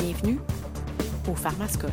[0.00, 0.38] Bienvenue
[1.28, 1.90] au Pharmascope.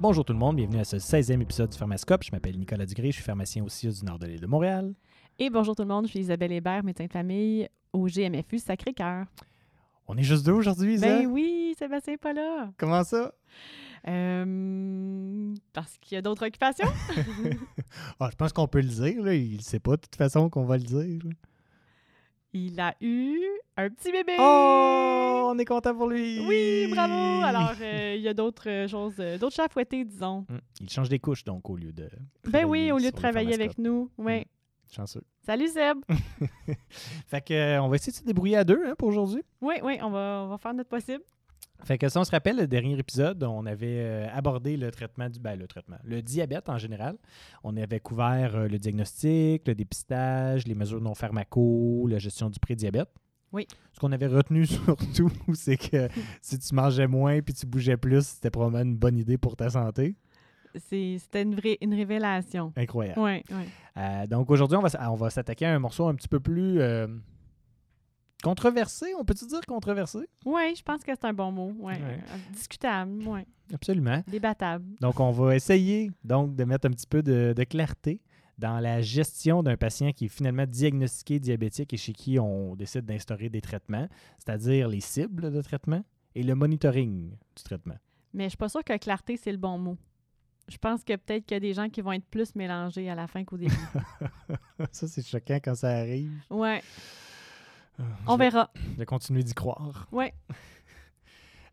[0.00, 2.24] Bonjour tout le monde, bienvenue à ce 16e épisode du Pharmascope.
[2.24, 4.94] Je m'appelle Nicolas Dugré, je suis pharmacien au CIUS du Nord de l'île de Montréal.
[5.38, 9.26] Et bonjour tout le monde, je suis Isabelle Hébert, médecin de famille au GMFU Sacré-Cœur.
[10.08, 11.06] On est juste deux aujourd'hui, Isa?
[11.06, 12.72] Ben oui, Sébastien n'est pas là.
[12.78, 13.34] Comment ça?
[14.08, 16.88] Euh, parce qu'il y a d'autres occupations.
[18.18, 19.22] Ah, je pense qu'on peut le dire.
[19.22, 19.34] Là.
[19.34, 21.22] Il ne sait pas de toute façon qu'on va le dire.
[22.52, 23.40] Il a eu
[23.76, 24.34] un petit bébé.
[24.38, 26.44] Oh, on est content pour lui!
[26.48, 27.44] Oui, bravo.
[27.44, 30.44] Alors, euh, il y a d'autres euh, choses, euh, d'autres chats à fouetter, disons.
[30.50, 32.08] Hum, Il change des couches, donc, au lieu de.
[32.48, 34.10] Ben oui, au lieu de le travailler avec nous.
[34.18, 34.44] Oui.
[34.90, 35.22] Chanceux.
[35.46, 35.98] Salut Seb.
[37.28, 39.42] Fait que, euh, on va essayer de se débrouiller à deux hein, pour aujourd'hui.
[39.60, 41.22] oui, oui, on va, on va faire notre possible.
[41.84, 45.28] Fait que si on se rappelle, le dernier épisode, on avait euh, abordé le traitement
[45.28, 47.16] du ben, le traitement, le diabète en général.
[47.64, 52.58] On avait couvert euh, le diagnostic, le dépistage, les mesures non pharmaco, la gestion du
[52.58, 53.10] prédiabète.
[53.52, 53.66] Oui.
[53.92, 56.08] Ce qu'on avait retenu surtout, c'est que
[56.40, 59.70] si tu mangeais moins puis tu bougeais plus, c'était probablement une bonne idée pour ta
[59.70, 60.16] santé.
[60.76, 62.72] C'était une, vraie, une révélation.
[62.76, 63.20] Incroyable.
[63.20, 63.64] Oui, oui.
[63.96, 66.80] Euh, donc aujourd'hui, on va, on va s'attaquer à un morceau un petit peu plus
[66.80, 67.08] euh,
[68.42, 69.06] controversé.
[69.18, 70.18] On peut-tu dire controversé?
[70.44, 71.72] Oui, je pense que c'est un bon mot.
[71.78, 71.94] Ouais.
[71.94, 72.18] Ouais.
[72.52, 73.40] Discutable, oui.
[73.72, 74.22] Absolument.
[74.26, 74.84] Débattable.
[75.00, 78.20] Donc, on va essayer donc de mettre un petit peu de, de clarté
[78.58, 83.06] dans la gestion d'un patient qui est finalement diagnostiqué diabétique et chez qui on décide
[83.06, 84.06] d'instaurer des traitements,
[84.38, 86.04] c'est-à-dire les cibles de traitement
[86.34, 87.96] et le monitoring du traitement.
[88.34, 89.96] Mais je suis pas sûre que clarté, c'est le bon mot.
[90.68, 93.14] Je pense que peut-être qu'il y a des gens qui vont être plus mélangés à
[93.14, 93.74] la fin qu'au début.
[94.92, 96.30] ça, c'est choquant quand ça arrive.
[96.50, 96.82] ouais,
[98.00, 98.70] Euh, on verra.
[98.94, 100.08] Je vais continuer d'y croire.
[100.12, 100.32] Ouais.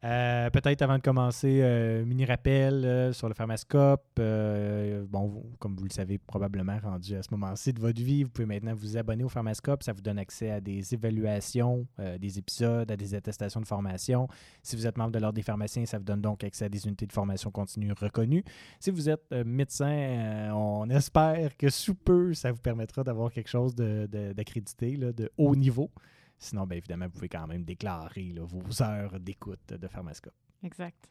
[0.03, 4.06] Euh, Peut-être avant de commencer, euh, mini rappel euh, sur le pharmascope.
[4.19, 8.23] Euh, bon, vous- comme vous le savez probablement rendu à ce moment-ci de votre vie,
[8.23, 9.81] vous pouvez maintenant vous abonner au pharmascope.
[9.81, 11.88] Ça vous donne accès à des évaluations,
[12.19, 14.28] des épisodes, à des attestations de formation.
[14.62, 16.85] Si vous êtes membre de l'Ordre des pharmaciens, ça vous donne donc accès à des
[16.85, 18.44] unités de formation continue reconnues.
[18.79, 23.73] Si vous êtes médecin, on espère que sous peu, ça vous permettra d'avoir quelque chose
[23.73, 25.90] de- de- d'accrédité, là, de haut niveau.
[26.38, 30.34] Sinon, bien évidemment, vous pouvez quand même déclarer là, vos heures d'écoute de Pharmascope.
[30.64, 31.09] Exact.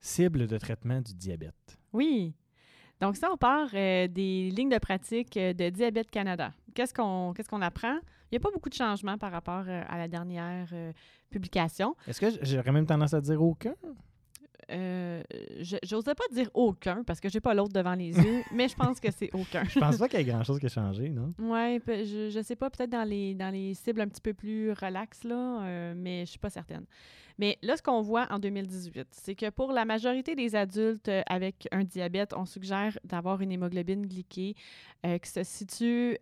[0.00, 1.78] Cible de traitement du diabète.
[1.92, 2.34] Oui.
[3.00, 6.52] Donc, ça, on part euh, des lignes de pratique euh, de Diabète Canada.
[6.74, 7.98] Qu'est-ce qu'on qu'est-ce qu'on apprend?
[8.30, 10.92] Il n'y a pas beaucoup de changements par rapport euh, à la dernière euh,
[11.30, 11.96] publication.
[12.06, 13.74] Est-ce que j'aurais même tendance à dire aucun?
[14.70, 15.22] Euh,
[15.60, 18.74] je J'osais pas dire aucun parce que j'ai pas l'autre devant les yeux, mais je
[18.74, 19.64] pense que c'est aucun.
[19.64, 21.34] Je pense pas qu'il y ait grand-chose qui a changé, non?
[21.38, 24.72] Oui, je, je sais pas, peut-être dans les, dans les cibles un petit peu plus
[24.72, 26.84] relax, là, euh, mais je suis pas certaine.
[27.38, 31.22] Mais là, ce qu'on voit en 2018, c'est que pour la majorité des adultes euh,
[31.26, 34.54] avec un diabète, on suggère d'avoir une hémoglobine glyquée
[35.04, 36.16] euh, qui se situe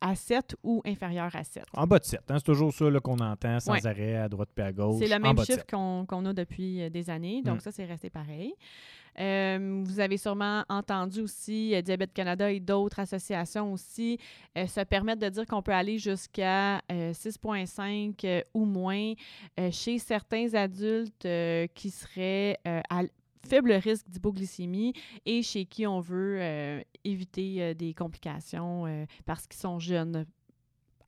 [0.00, 1.64] à 7 ou inférieure à 7.
[1.74, 2.20] En bas de 7.
[2.28, 3.86] hein, c'est toujours ça qu'on entend sans Ouais.
[3.86, 4.96] arrêt à droite et à gauche.
[5.04, 5.70] C'est le même chiffre 7.
[5.70, 7.60] qu'on a depuis euh, des années, donc Mm.
[7.60, 8.54] ça, c'est resté pareil.
[9.18, 14.18] Euh, vous avez sûrement entendu aussi euh, Diabète Canada et d'autres associations aussi
[14.58, 19.14] euh, se permettre de dire qu'on peut aller jusqu'à euh, 6,5 euh, ou moins
[19.70, 21.26] chez certains adultes
[21.74, 23.02] qui seraient à
[23.48, 24.92] faible risque d'hypoglycémie
[25.24, 30.26] et chez qui on veut euh, éviter euh, des complications euh, parce qu'ils sont jeunes,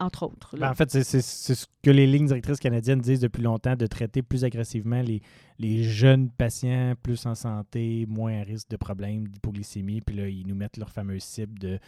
[0.00, 0.56] entre autres.
[0.56, 4.22] Ben, en fait, c'est- ce que les lignes directrices canadiennes disent depuis longtemps, de traiter
[4.22, 5.20] plus agressivement les,
[5.58, 10.00] les jeunes patients plus en santé, moins à risque de problèmes d'hypoglycémie.
[10.00, 11.78] Puis là, ils nous mettent leur fameuse cible de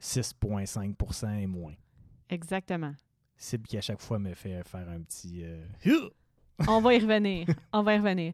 [0.00, 1.74] 6,5 et moins.
[2.28, 2.92] Exactement.
[3.36, 5.42] Cible qui, à chaque fois, me fait faire un petit...
[5.44, 5.64] euh,
[6.68, 7.46] On va y revenir.
[7.72, 8.32] On va y revenir.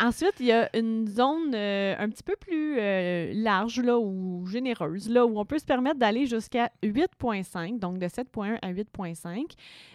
[0.00, 4.44] Ensuite, il y a une zone euh, un petit peu plus euh, large là, ou
[4.46, 9.52] généreuse, là, où on peut se permettre d'aller jusqu'à 8,5, donc de 7,1 à 8,5.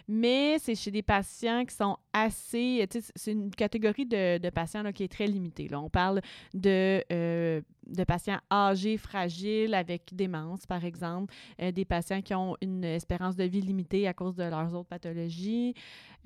[0.08, 2.86] Mais c'est chez des patients qui sont assez.
[2.92, 5.68] sais, C'est une catégorie de, de patients là, qui est très limitée.
[5.68, 5.80] Là.
[5.80, 6.22] On parle
[6.54, 12.56] de, euh, de patients âgés, fragiles, avec démence, par exemple, euh, des patients qui ont
[12.62, 15.74] une espérance de vie limitée à cause de leurs autres pathologies,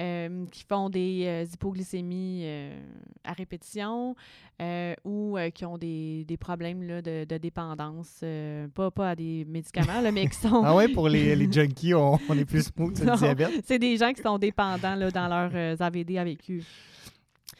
[0.01, 2.79] euh, qui font des euh, hypoglycémies euh,
[3.24, 4.15] à répétition
[4.62, 9.12] euh, ou euh, qui ont des, des problèmes là, de, de dépendance, euh, pas, pas
[9.12, 10.63] à des médicaments, là, mais qui sont...
[10.63, 13.63] Ah ouais, pour les, les junkies, on, on est plus smooth le diabète?
[13.65, 16.62] C'est des gens qui sont dépendants là, dans leurs euh, AVD avec eux.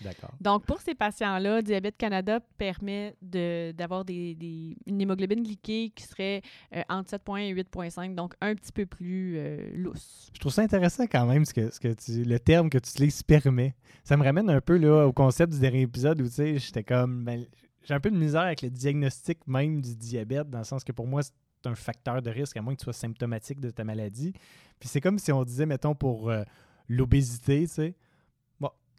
[0.02, 0.32] D'accord.
[0.42, 6.04] Donc, pour ces patients-là, Diabète Canada permet de- d'avoir des, des- une hémoglobine glyquée qui
[6.04, 6.42] serait
[6.76, 10.30] euh, entre 7,1 et 8,5, donc un petit peu plus euh, lousse.
[10.34, 12.90] Je trouve ça intéressant quand même, ce que, ce que tu, le terme que tu
[12.90, 13.76] utilises permet.
[14.04, 16.84] Ça me ramène un peu là, au concept du dernier épisode où tu sais, j'étais
[16.84, 17.24] comme.
[17.24, 17.46] ben,
[17.86, 20.92] j'ai un peu de misère avec le diagnostic même du diabète, dans le sens que
[20.92, 21.32] pour moi, c'est-
[21.66, 24.34] un facteur de risque, à moins que tu sois symptomatique de ta maladie.
[24.82, 26.44] Puis c'est comme si on disait, mettons, pour euh,
[26.90, 27.96] l'obésité, tu sais,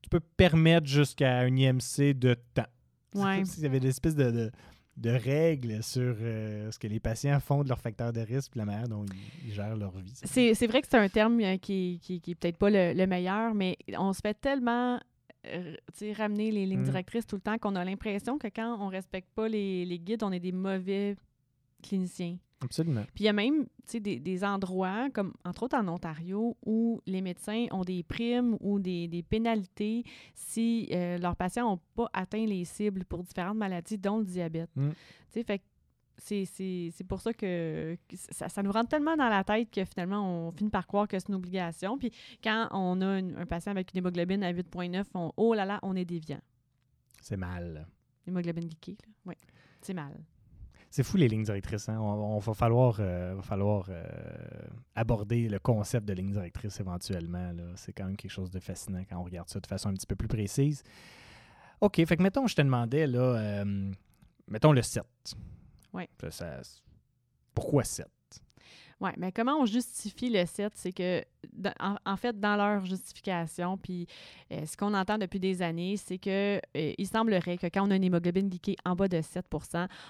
[0.05, 2.67] tu peux permettre jusqu'à un IMC de temps.
[3.15, 3.37] C'est Ouais.
[3.37, 4.51] comme s'il y avait des espèces de, de,
[4.97, 8.59] de règles sur euh, ce que les patients font de leur facteur de risque puis
[8.59, 10.13] la manière dont ils, ils gèrent leur vie.
[10.25, 12.93] C'est c'est vrai que c'est un terme euh, qui, qui, qui est peut-être pas le,
[12.93, 15.01] le meilleur, mais on se fait tellement
[15.47, 15.75] euh,
[16.17, 16.85] ramener les lignes Mm.
[16.85, 20.23] directrices tout le temps qu'on a l'impression que quand on respecte pas les, les guides,
[20.23, 21.17] on est des mauvais
[21.83, 22.37] cliniciens.
[22.63, 23.03] Absolument.
[23.15, 27.21] Puis il y a même des, des endroits, comme entre autres en Ontario, où les
[27.21, 30.05] médecins ont des primes ou des, des pénalités
[30.35, 34.71] si euh, leurs patients n'ont pas atteint les cibles pour différentes maladies, dont le diabète.
[34.77, 34.91] Mm.
[34.91, 34.95] Tu
[35.31, 35.65] sais, fait que
[36.17, 40.47] c'est- pour ça que, que ça, ça nous rentre tellement dans la tête que finalement,
[40.49, 41.99] on finit par croire que c'est une obligation.
[41.99, 42.13] Puis
[42.43, 45.81] quand on a une- un patient avec une hémoglobine à 8,9, on, oh là là,
[45.83, 46.41] on est déviant.
[47.21, 47.87] C'est mal.
[48.27, 48.97] Hémoglobine glyquée.
[49.27, 49.35] Oui,
[49.83, 50.15] c'est mal.
[50.95, 51.89] C'est fou les lignes directrices.
[51.89, 51.99] Hein?
[51.99, 54.05] On, on va falloir, euh, va falloir euh,
[54.95, 57.51] aborder le concept de ligne directrice éventuellement.
[57.75, 60.07] C'est quand même quelque chose de fascinant quand on regarde ça de façon un petit
[60.07, 60.85] peu plus précise.
[61.81, 63.93] OK, fait que mettons, je te demandais, là, euh,
[64.47, 65.03] mettons le 7.
[65.93, 66.09] Ouais.
[66.21, 66.31] Ça-
[66.63, 66.81] ça-
[67.57, 68.07] pourquoi 7?
[69.01, 70.73] Oui, mais comment on justifie le 7?
[70.77, 71.23] C'est que,
[71.81, 74.07] en, en fait, dans leur justification, puis
[74.53, 77.91] euh, ce qu'on entend depuis des années, c'est que euh, il semblerait que quand on
[77.91, 79.45] a une hémoglobine glyquée en bas de 7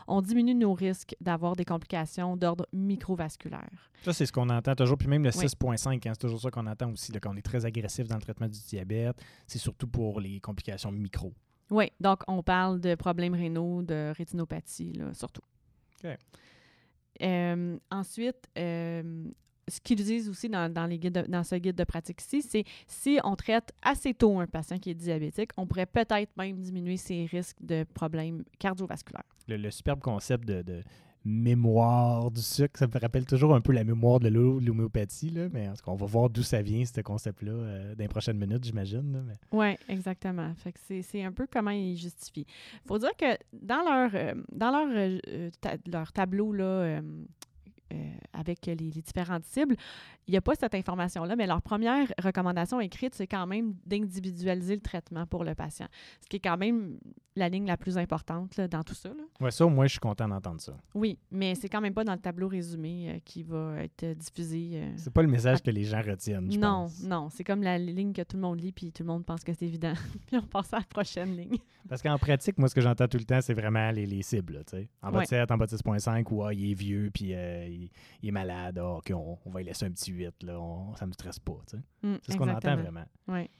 [0.06, 3.90] on diminue nos risques d'avoir des complications d'ordre microvasculaire.
[4.02, 4.98] Ça, c'est ce qu'on entend toujours.
[4.98, 5.46] Puis même le Oui.
[5.46, 8.22] 6.5, hein, c'est toujours ça qu'on entend aussi, là, qu'on est très agressif dans le
[8.22, 9.16] traitement du diabète.
[9.46, 11.32] C'est surtout pour les complications micro.
[11.70, 15.42] Oui, donc on parle de problèmes rénaux, de rétinopathie, là, surtout.
[16.04, 16.10] OK.
[17.22, 19.24] Euh, ensuite, euh,
[19.68, 22.64] ce qu'ils disent aussi dans, dans les guides de- dans ce guide de pratique-ci, c'est
[22.86, 26.96] si on traite assez tôt un patient qui est diabétique, on pourrait peut-être même diminuer
[26.98, 29.22] ses risques de problèmes cardiovasculaires.
[29.48, 30.82] le, le superbe concept de, de
[31.24, 35.68] mémoire du sucre, ça me rappelle toujours un peu la mémoire de l'hom- l'homéopathie, mais
[35.68, 38.38] en tout cas, on va voir d'où ça vient, ce concept-là, euh, dans les prochaines
[38.38, 39.24] minutes, j'imagine.
[39.52, 40.52] Oui, exactement.
[40.86, 42.46] C'est, un peu comment ils justifient.
[42.86, 45.50] faut dire que dans leur, euh, dans leur, euh,
[45.90, 47.00] leur tableau là,
[48.32, 49.76] avec les, les différentes cibles,
[50.26, 54.74] il n'y a pas cette information-là, mais leur première recommandation écrite, c'est quand même d'individualiser
[54.74, 55.86] le traitement pour le patient.
[56.22, 56.98] Ce qui est quand même
[57.36, 59.10] la ligne la plus importante là, dans tout ça.
[59.40, 60.76] Ouais, ça, moins, je suis content d'entendre ça.
[60.94, 64.70] Oui, mais c'est quand même pas dans le tableau résumé euh, qui va être diffusé.
[64.74, 67.02] euh, C'est pas le message que les gens retiennent, je non, pense.
[67.02, 69.42] non, c'est comme la ligne que tout le monde lit, puis tout le monde pense
[69.42, 69.94] que c'est évident.
[70.26, 71.58] puis on passe à la prochaine ligne.
[71.88, 74.62] Parce qu'en pratique, moi, ce que j'entends tout le temps, c'est vraiment les, les cibles.
[74.66, 74.88] tu sais.
[75.02, 77.66] En bas de 7, en bas de 6.5, ou ah, il est vieux, puis euh,
[77.66, 77.83] il,
[78.22, 80.94] il est malade, ah, OK, on, on va lui laisser un petit 8, là, on,
[80.96, 81.56] ça me stresse pas.
[82.02, 83.04] Mm, C'est ce qu'on entend vraiment.
[83.28, 83.50] Ouais.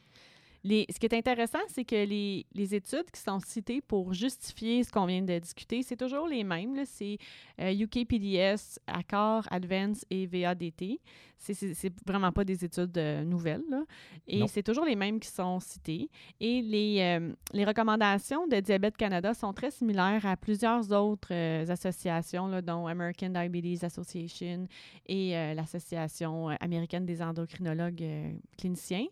[0.67, 4.83] Les, ce qui est intéressant, c'est que les, les études qui sont citées pour justifier
[4.83, 6.85] ce qu'on vient de discuter, c'est toujours les mêmes.
[6.87, 7.19] C'est
[7.61, 11.01] euh, UKPDS, ACCOR, Advance et VADT.
[11.37, 13.63] C'est- vraiment pas des études euh, nouvelles.
[13.69, 13.83] là.
[14.27, 16.09] Et c'est toujours les mêmes qui sont citées.
[16.41, 21.67] Et les, euh, les recommandations de Diabète Canada sont très similaires à plusieurs autres euh,
[21.69, 24.67] associations, là, dont American Diabetes Association
[25.07, 29.07] et euh, l'Association euh, américaine des endocrinologues euh, cliniciens.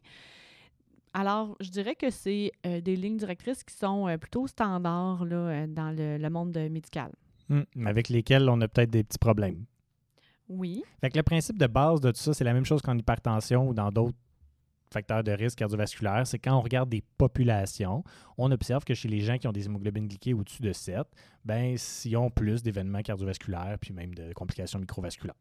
[1.15, 5.37] Alors, je dirais que c'est euh, des lignes directrices qui sont euh, plutôt standards là,
[5.37, 7.13] euh, dans le, le monde médical.
[7.49, 9.65] Mm, Avec lesquels on a peut-être des petits problèmes.
[10.49, 10.83] Oui.
[11.01, 13.69] Fait que le principe de base de tout ça, c'est la même chose qu'en hypertension
[13.69, 14.17] ou dans d'autres
[14.93, 16.27] facteurs de risque cardiovasculaire.
[16.27, 18.05] C'est quand on regarde des populations,
[18.39, 21.07] on observe que chez les gens qui ont des hémoglobines glyquées au-dessus de 7,
[21.45, 25.37] ben, ils ont plus d'événements cardiovasculaires puis même de complications microvasculaires.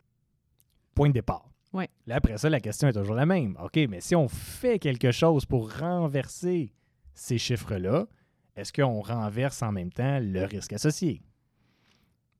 [0.95, 1.49] Point de départ.
[1.73, 1.89] Ouais.
[2.05, 3.57] Là, après ça, la question est toujours la même.
[3.63, 6.73] OK, mais si on fait quelque chose pour renverser
[7.13, 8.07] ces chiffres-là,
[8.55, 11.21] est-ce qu'on renverse en même temps le risque associé?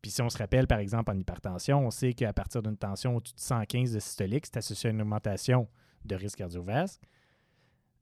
[0.02, 3.16] Puis si on se rappelle, par exemple, en hypertension, on sait qu'à partir d'une tension
[3.16, 5.68] au-dessus de 115 de systolique, c'est associé à une augmentation
[6.04, 7.02] de risque cardiovasque,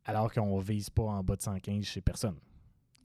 [0.05, 2.39] alors qu'on ne vise pas en bas de 115 chez personne.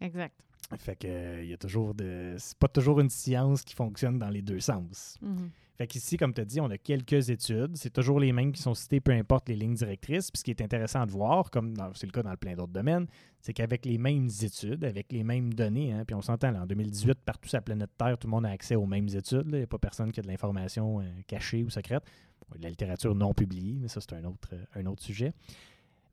[0.01, 0.35] Exact.
[0.79, 2.35] Fait que il y a toujours de.
[2.39, 5.19] C'est pas toujours une science qui fonctionne dans les deux sens.
[5.21, 5.51] Mhm.
[5.77, 7.77] Fait qu'ici, comme tu as dit, on a quelques études.
[7.77, 10.31] C'est toujours les mêmes qui sont citées, peu importe les lignes directrices.
[10.31, 13.07] Puis ce qui est intéressant de voir, comme c'est le cas dans plein d'autres domaines,
[13.41, 17.19] c'est qu'avec les mêmes études, avec les mêmes données, hein, puis on s'entend, en 2018,
[17.25, 19.47] partout sur la planète Terre, tout le monde a accès aux mêmes études.
[19.47, 22.05] Il n'y a pas personne qui a de l'information euh, cachée ou secrète.
[22.49, 25.33] Bon, de la littérature non publiée, mais ça, c'est un autre, euh, un autre sujet.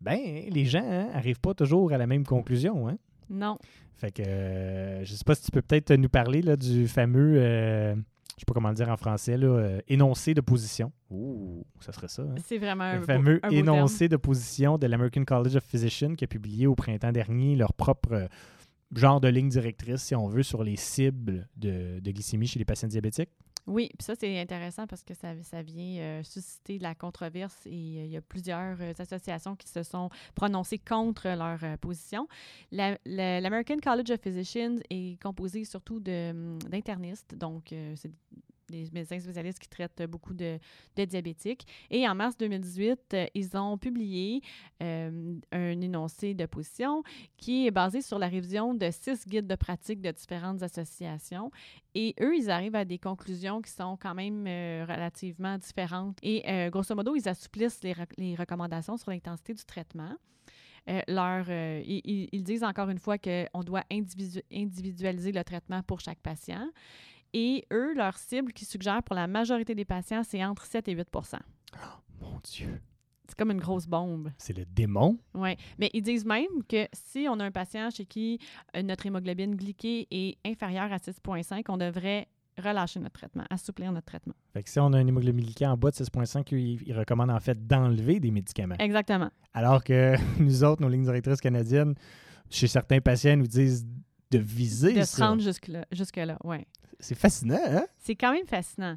[0.01, 0.17] Ben,
[0.49, 2.89] les gens n'arrivent pas toujours à la même conclusion.
[2.89, 2.97] Hein?
[3.31, 3.57] Non.
[3.95, 7.35] Fait que euh, je sais pas si tu peux peut-être nous parler là, du fameux,
[7.37, 7.99] euh, je
[8.39, 10.91] sais pas comment le dire en français, là, euh, énoncé de position.
[11.09, 12.23] Ouh, ça serait ça.
[12.23, 12.35] hein?
[12.45, 16.15] C'est vraiment un, beau- fameux un beau énoncé de position de l'American College of Physicians
[16.15, 18.27] qui a publié au printemps dernier leur propre euh,
[18.95, 22.65] genre de ligne directrice, si on veut, sur les cibles de, de glycémie chez les
[22.65, 23.29] patients diabétiques.
[23.67, 27.65] Oui, puis ça, c'est intéressant parce que ça, ça vient euh, susciter de la controverse
[27.67, 32.27] et euh, il y a plusieurs euh, associations qui se sont prononcées contre leur position.
[32.71, 37.65] La- la- L'American College of Physicians est composé surtout hum, d'internistes, donc
[37.95, 38.11] c'est
[38.71, 40.57] des médecins spécialistes qui traitent beaucoup de,
[40.95, 41.67] diabétiques.
[41.89, 44.41] Et en mars 2018, euh, ils ont publié
[44.81, 47.03] euh, un énoncé de position
[47.37, 51.51] qui est basé sur la révision de six guides de pratique de différentes associations.
[51.93, 56.17] Et eux, ils arrivent à des conclusions qui sont quand même euh, relativement différentes.
[56.23, 60.15] Et grosso modo, ils assouplissent les, rec- les recommandations sur l'intensité du traitement.
[61.07, 66.67] Leur, ils, disent encore une fois qu'on doit individu- individualiser le traitement pour chaque patient.
[67.33, 70.95] Et eux, leur cible qu'ils suggèrent pour la majorité des patients, c'est entre 7 et
[70.95, 71.39] 8%
[72.19, 72.81] Mon Dieu.
[73.27, 74.29] C'est comme une grosse bombe.
[74.37, 75.17] C'est le démon?
[75.33, 78.39] Oui, mais ils disent même que si on a un patient chez qui
[78.75, 84.07] euh, notre hémoglobine glyquée est inférieure à 6,5, on devrait relâcher notre traitement, assouplir notre
[84.07, 84.33] traitement.
[84.53, 87.39] Fait que si on a un hémoglobine glyquée en bas de 6,5, ils, recommandent en
[87.39, 88.75] fait d'enlever des médicaments.
[88.79, 89.29] Exactement.
[89.53, 91.95] Alors que nous autres, nos lignes directrices canadiennes,
[92.49, 93.87] chez certains patients, nous disent
[94.29, 96.65] de viser De se rendre jusque-là, jusque-là, ouais.
[97.01, 97.85] C'est fascinant, hein?
[97.97, 98.95] C'est quand même fascinant.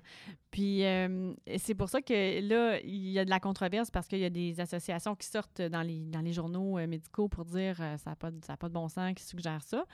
[0.50, 4.20] Puis euh, c'est pour ça que là, il y a de la controverse parce qu'il
[4.20, 7.76] y a des associations qui sortent dans les, dans les journaux euh, médicaux pour dire
[7.80, 9.84] euh, ça n'a pas, pas de bon sens, qui suggèrent ça.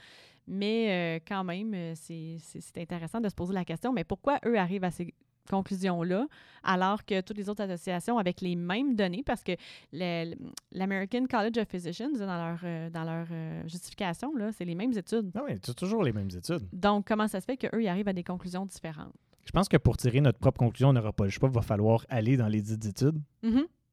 [0.47, 2.37] Mais euh, quand même, c'est
[2.77, 5.13] intéressant de se poser la question, mais pourquoi eux arrivent à ces
[5.49, 6.27] conclusions-là
[6.63, 9.53] alors que toutes les autres associations avec les mêmes données, parce que
[9.91, 15.31] l'American College of Physicians, dans leur, euh, dans leur euh, justification, c'est les mêmes études.
[15.35, 16.67] Non, oui, c'est toujours les mêmes études.
[16.71, 19.13] Donc, comment ça se fait qu'eux, ils arrivent à des conclusions différentes?
[19.45, 21.49] Je pense que pour tirer notre propre conclusion, on n'aura pas le choix.
[21.49, 23.19] Il va falloir aller dans les dites études.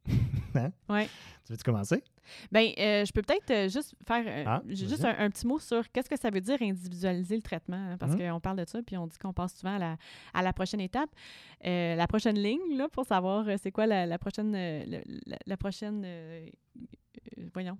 [0.54, 0.72] Mhm.
[1.44, 2.02] Tu veux-tu commencer?
[2.52, 5.58] Ben, euh, je peux peut-être euh, juste faire euh, Ah, juste un, un petit mot
[5.58, 8.18] sur qu'est-ce que ça veut dire individualiser le traitement, hein, parce Mhm.
[8.32, 9.96] qu'on parle de ça, puis on dit qu'on passe souvent à la,
[10.34, 11.08] à la prochaine étape.
[11.64, 16.04] La prochaine ligne, là, pour savoir c'est quoi la, la prochaine, la, la prochaine,
[17.54, 17.78] voyons.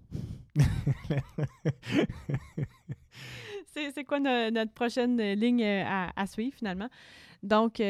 [3.67, 6.89] c'est quoi no- notre prochaine ligne à, à suivre, finalement?
[7.43, 7.81] Donc,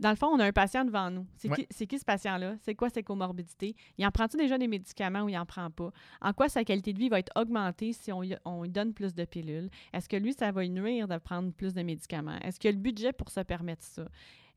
[0.00, 1.26] dans le fond, on a un patient devant nous.
[1.36, 1.66] C'est Ouais.
[1.68, 2.56] qui, ce patient-là?
[2.62, 3.76] C'est quoi ses comorbidités?
[3.98, 5.90] Il en prend-tu déjà des médicaments ou il en prend pas?
[6.20, 9.24] En quoi sa qualité de vie va être augmentée si on lui donne plus de
[9.24, 9.68] pilules?
[9.92, 12.38] Est-ce que lui, ça va lui nuire de prendre plus de médicaments?
[12.42, 14.04] Est-ce qu'il a le budget pour se permettre ça?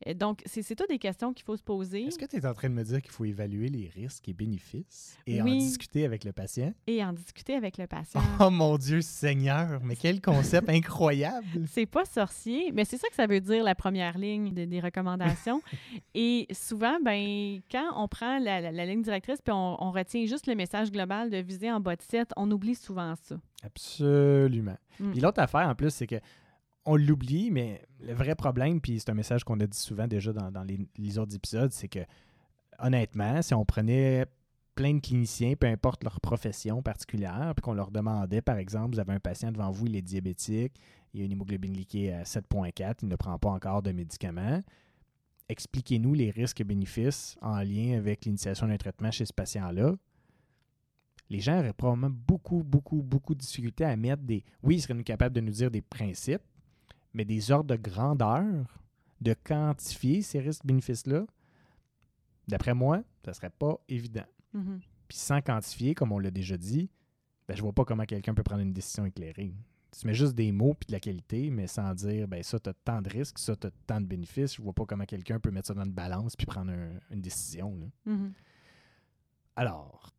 [0.07, 2.53] Euh, Donc, c'est toutes des questions qu'il faut se poser Est-ce que tu es en
[2.53, 6.23] train de me dire qu'il faut évaluer les risques et bénéfices et en discuter avec
[6.23, 6.73] le patient?
[6.87, 8.21] et en discuter avec le patient.
[8.39, 11.47] Oh mon Dieu Seigneur, mais quel concept incroyable!
[11.67, 14.79] C'est pas sorcier, mais c'est ça que ça veut dire la première ligne de- des
[14.79, 15.61] recommandations.
[16.15, 20.25] Et souvent, ben, quand on prend la, la- la ligne directrice puis on, on retient
[20.25, 23.35] juste le message global de viser en bas de 7, on oublie souvent ça.
[23.63, 24.77] Absolument.
[24.99, 25.11] Mm.
[25.11, 26.15] Puis l'autre affaire, en plus, c'est que
[26.85, 30.33] on l'oublie, mais le vrai problème, puis c'est un message qu'on a dit souvent déjà
[30.33, 31.99] dans, les, autres épisodes, c'est que
[32.79, 34.25] honnêtement, si on prenait
[34.75, 38.99] plein de cliniciens, peu importe leur profession particulière, puis qu'on leur demandait, par exemple, vous
[38.99, 40.73] avez un patient devant vous, il est diabétique,
[41.13, 44.61] il a une hémoglobine glyquée à 7.4, il ne prend pas encore de médicaments,
[45.47, 49.93] expliquez-nous les risques et bénéfices en lien avec l'initiation d'un traitement chez ce patient-là.
[51.29, 54.43] Les gens auraient probablement beaucoup, beaucoup, beaucoup de difficultés à mettre des...
[54.61, 56.41] Oui, ils seraient capables de nous dire des principes,
[57.13, 58.79] mais des ordres de grandeur,
[59.21, 61.25] de quantifier ces risques-bénéfices-là,
[62.47, 64.25] d'après moi, ça serait pas évident.
[64.53, 64.79] Mhm.
[65.07, 66.89] Puis sans quantifier, comme on l'a déjà dit,
[67.47, 69.53] ben, je vois pas comment quelqu'un peut prendre une décision éclairée.
[69.91, 72.69] Tu mets juste des mots puis de la qualité, mais sans dire, ben ça, tu
[72.69, 74.55] as tant de risques, ça, tu as tant de bénéfices.
[74.55, 77.21] Je vois pas comment quelqu'un peut mettre ça dans une balance puis prendre un- une
[77.21, 77.77] décision.
[77.77, 77.85] là.
[78.11, 78.33] Mhm.
[79.55, 80.11] Alors,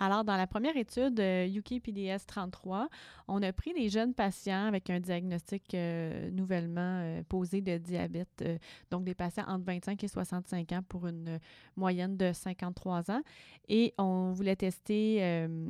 [0.00, 2.88] Alors, dans la première étude, euh, UKPDS 33,
[3.26, 8.28] on a pris des jeunes patients avec un diagnostic euh, nouvellement euh, posé de diabète,
[8.42, 8.58] euh,
[8.92, 11.38] donc des patients entre 25 et 65 ans pour une euh,
[11.74, 13.22] moyenne de 53 ans,
[13.68, 15.66] et on voulait tester, euh,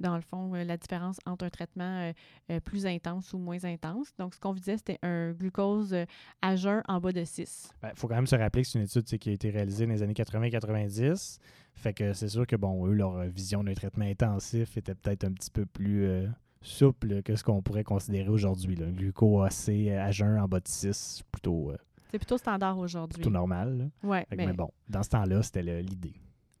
[0.00, 2.12] dans le fond, euh, la différence entre un traitement euh,
[2.50, 4.12] euh, plus intense ou moins intense.
[4.18, 5.94] Donc, ce qu'on visait, c'était un glucose
[6.42, 7.70] à jeun en bas de 6.
[7.82, 9.92] il faut quand même se rappeler que c'est une étude qui a été réalisée dans
[9.92, 11.38] les années 80-90.
[11.74, 15.32] Fait que c'est sûr que, bon, eux, leur vision d'un traitement intensif était peut-être un
[15.32, 16.26] petit peu plus euh,
[16.62, 18.76] souple que ce qu'on pourrait considérer aujourd'hui.
[18.76, 18.86] là.
[18.86, 21.76] Gluco-AC à jeun en bas de 6, plutôt, euh,
[22.10, 23.14] C'est plutôt standard aujourd'hui.
[23.14, 23.76] plutôt normal.
[23.78, 24.08] là.
[24.08, 26.14] Ouais, mais- mais bon, dans ce temps-là, c'était le- l'idée.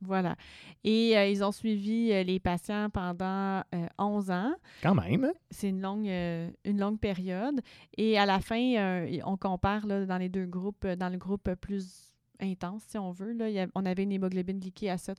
[0.06, 0.36] Voilà.
[0.84, 4.54] Et euh, ils ont suivi euh, les patients pendant euh, 11 ans.
[4.82, 5.30] Quand même?
[5.50, 7.60] C'est une longue, euh, une longue période.
[7.96, 12.10] Et à la fin, on compare là, dans les deux groupes, dans le groupe plus
[12.40, 15.18] intense, si on veut, là, a- on avait une hémoglobine glyquée à 7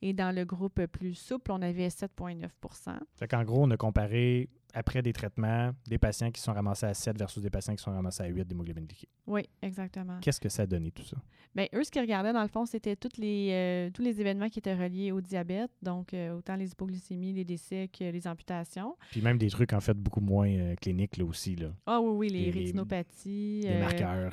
[0.00, 4.48] et dans le groupe plus souple, on avait 7,9% Fait qu'en gros, on a comparé
[4.74, 7.90] après des traitements, des patients qui sont ramassés à 7 versus des patients qui sont
[7.92, 9.08] ramassés à 8 d'hémoglobine glyquée.
[9.26, 10.18] Oui, exactement.
[10.20, 11.16] Qu'est-ce que ça a donné tout ça?
[11.54, 14.48] Bien, eux, ce qu'ils regardaient, dans le fond, c'était toutes les, euh, tous les événements
[14.48, 18.96] qui étaient reliés au diabète, donc euh, autant les hypoglycémies, les décès que les amputations.
[19.10, 21.72] Puis même des trucs, en fait, beaucoup moins euh, cliniques, là aussi, là.
[21.86, 23.60] Ah oui, oui, les, Les- les- rétinopathies.
[23.62, 24.32] Des euh, marqueurs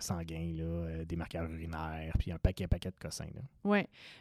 [0.00, 3.42] sanguins, là, des marqueurs urinaires, puis un paquet, paquet de cossins, là.
[3.64, 3.80] Oui.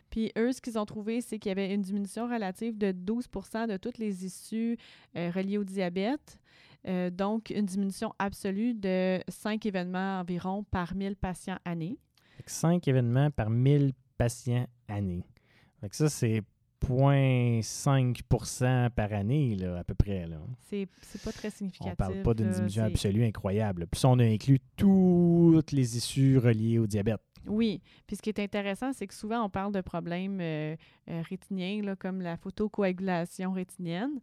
[0.10, 3.28] Puis eux, ce qu'ils ont trouvé, c'est qu'il y avait une diminution relative de 12
[3.68, 4.78] de toutes les issues
[5.16, 6.38] euh, reliées au diabète.
[6.88, 11.98] Euh, donc, une diminution absolue de 5 événements environ par 1000 patients année.
[12.46, 15.26] 5 événements par 1000 patients année.
[15.82, 16.44] Fait que ça, c'est
[16.86, 20.28] 0,5% par année, là, à peu près.
[20.28, 20.38] Là.
[20.70, 20.88] C'est
[21.24, 21.94] pas très significatif.
[21.94, 23.88] On parle pas d'une diminution absolue incroyable.
[23.88, 27.22] Puis ça, on a inclus toutes les issues reliées au diabète.
[27.48, 27.82] Oui.
[28.06, 30.76] Puis ce qui est intéressant, c'est que souvent, on parle de problèmes euh,
[31.10, 34.20] euh, rétiniens, là, comme la photocoagulation rétinienne.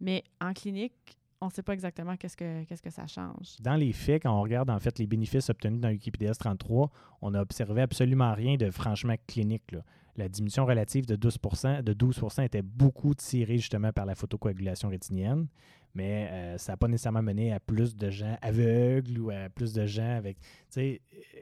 [0.00, 3.56] Mais en clinique, on ne sait pas exactement qu'est-ce que, ça change.
[3.60, 6.90] Dans les faits, quand on regarde en fait les bénéfices obtenus dans Wikipédia 33,
[7.22, 9.74] on n'a observé absolument rien de franchement clinique.
[10.16, 11.38] La diminution relative de 12,
[11.82, 15.46] de 12 était beaucoup tirée justement par la photocoagulation rétinienne,
[15.94, 19.72] mais euh, ça n'a pas nécessairement mené à plus de gens aveugles ou à plus
[19.72, 20.38] de gens avec.
[20.76, 20.98] Il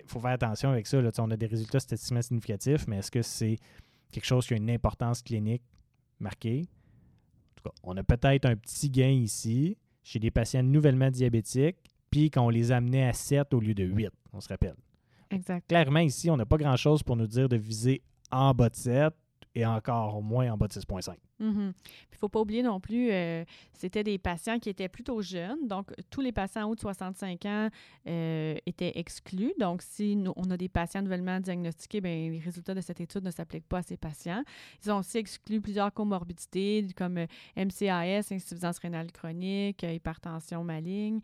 [0.07, 0.99] faut faire attention avec ça.
[1.19, 3.57] On a des résultats statistiquement significatifs, mais est-ce que c'est
[4.13, 5.63] quelque chose qui a une importance clinique
[6.21, 6.69] marquée?
[7.57, 11.79] En tout cas, on a peut-être un petit gain ici chez des patients nouvellement diabétiques,
[12.11, 14.77] puis qu'on les amenait à 7 au lieu de 8, on se rappelle.
[15.31, 15.67] Exact.
[15.67, 19.13] Clairement, ici, on n'a pas grand-chose pour nous dire de viser en bas de 7
[19.57, 21.17] et encore moins en bas de 6,5.
[21.39, 21.73] Mhm.
[21.73, 25.23] Puis il ne faut pas oublier non plus, euh, c'était des patients qui étaient plutôt
[25.23, 25.67] jeunes.
[25.67, 27.69] Donc, tous les patients en haut de 65 ans
[28.07, 29.55] euh, étaient exclus.
[29.59, 33.31] Donc, si on a des patients nouvellement diagnostiqués, bien, les résultats de cette étude ne
[33.31, 34.43] s'appliquent pas à ces patients.
[34.85, 41.21] Ils ont aussi exclu plusieurs comorbidités comme euh, MCAS, insuffisance rénale chronique, euh, hypertension maligne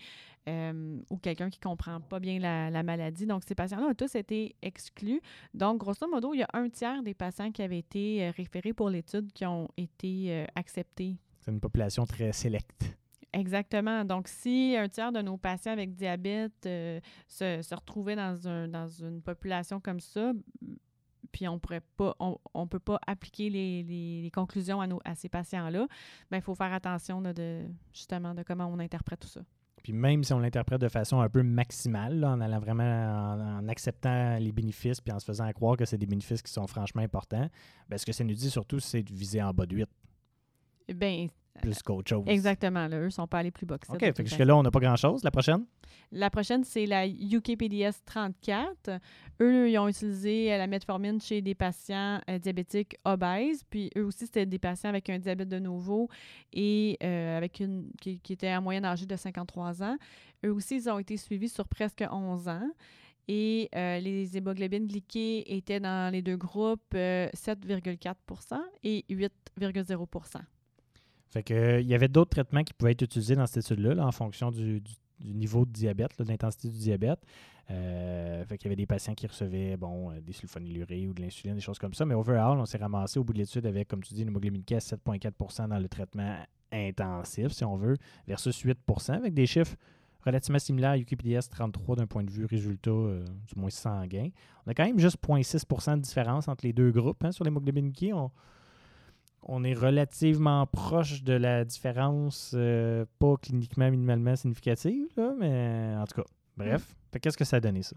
[0.48, 3.26] euh, ou quelqu'un qui ne comprend pas bien la, la maladie.
[3.26, 5.20] Donc, ces patients-là ont tous été exclus.
[5.54, 8.72] Donc, grosso modo, il y a un tiers des patients qui avaient été euh, référés
[8.72, 11.16] pour l'étude qui ont été euh, acceptés.
[11.40, 12.96] C'est une population très sélecte.
[13.32, 14.04] Exactement.
[14.04, 18.68] Donc, si un tiers de nos patients avec diabète euh, se, se retrouvaient dans, un,
[18.68, 20.32] dans une population comme ça,
[21.30, 25.00] puis on pourrait pas, on, on peut pas appliquer les, les- les conclusions à, nos,
[25.04, 25.86] à ces patients-là,
[26.30, 27.62] ben il faut faire attention là, de
[27.94, 29.40] justement de comment on interprète tout ça.
[29.82, 32.84] Puis même si on l'interprète de façon un peu maximale, en allant vraiment
[33.58, 36.66] en, acceptant les bénéfices puis en se faisant croire que c'est des bénéfices qui sont
[36.66, 37.48] franchement importants,
[37.88, 39.88] ben, ce que ça nous dit surtout, c'est de viser en bas de 8
[40.94, 41.28] Ben
[41.60, 42.24] plus qu'autre chose.
[42.26, 42.88] exactement.
[42.88, 43.92] Là, eux sont pas allés plus bas que ça.
[43.94, 45.22] OK, fait que jusque-là, on n'a pas grand-chose.
[45.22, 45.64] La prochaine?
[46.10, 48.90] La prochaine, c'est la UKPDS 34.
[49.40, 53.62] Eux, ils ont utilisé euh, la metformine chez des patients euh, diabétiques obèses.
[53.68, 56.08] Puis eux aussi, c'était des patients avec un diabète de nouveau
[56.52, 59.96] et euh, avec une qui, qui était en moyenne âgée de 53 ans.
[60.44, 62.68] Eux aussi, ils ont été suivis sur presque 11 ans.
[63.28, 70.06] Et euh, les hémoglobines glyquées étaient dans les deux groupes euh, 7,4% et 8,0
[71.32, 73.94] Fait que, euh, il y avait d'autres traitements qui pouvaient être utilisés dans cette étude-là,
[73.94, 74.92] là, en fonction du, du-
[75.24, 77.20] niveau de diabète, de l'intensité du diabète.
[77.70, 81.22] Euh, fait qu'il y avait des patients qui recevaient bon, euh, des sulfonylurées ou de
[81.22, 82.04] l'insuline, des choses comme ça.
[82.04, 84.62] Mais overall, on s'est ramassé au bout de l'étude avec, comme tu dis, une hémoglobine
[84.72, 86.36] à 7,4% dans le traitement
[86.72, 89.76] intensif, si on veut, versus 8% avec des chiffres
[90.24, 94.28] relativement similaires à UKPDS 33 d'un point de vue résultat, euh, du moins sanguin.
[94.66, 97.92] On a quand même juste 0,6% de différence entre les deux groupes hein, sur l'hémoglobine.
[98.12, 98.30] On,
[99.42, 106.04] on est relativement proche de la différence, euh, pas cliniquement minimalement significative, là, mais en
[106.06, 106.94] tout cas, bref.
[107.12, 107.96] Fait Qu'est-ce que ça a donné, ça?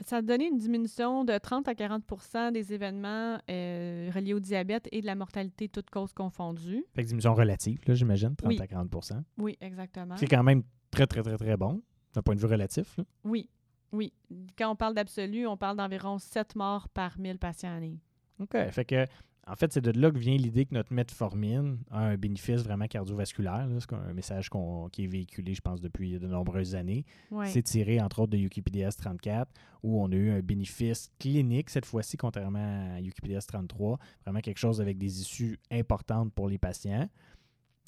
[0.00, 4.88] Ça a donné une diminution de 30 à 40% des événements euh, reliés au diabète
[4.92, 6.84] et de la mortalité, toutes causes confondues.
[6.94, 8.60] Fait que diminution relative, là, j'imagine, 30 Oui.
[8.60, 10.16] à 40% Oui, exactement.
[10.16, 10.62] C'est quand même
[10.92, 11.82] très, très, très, très bon,
[12.14, 12.96] d'un point de vue relatif.
[12.96, 13.04] là.
[13.24, 13.50] Oui,
[13.90, 14.12] oui.
[14.56, 17.98] Quand on parle d'absolu, on parle d'environ 7 morts par 1000 patients année.
[18.38, 18.56] OK.
[18.70, 19.04] Fait que,
[19.50, 22.86] en fait, c'est de là que vient l'idée que notre metformine a un bénéfice vraiment
[22.86, 23.66] cardiovasculaire.
[23.80, 24.50] C'est un message
[24.92, 27.04] qui est véhiculé, je pense, depuis de nombreuses années.
[27.30, 27.46] Ouais.
[27.48, 29.50] C'est tiré, entre autres, de UKPDS 34,
[29.82, 33.98] où on a eu un bénéfice clinique, cette fois-ci, contrairement à UKPDS 33.
[34.24, 37.08] Vraiment quelque chose avec des issues importantes pour les patients.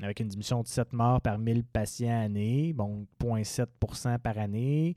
[0.02, 4.96] Avec une diminution de 7 morts par 1000 patients année, bon, 0,7% par année.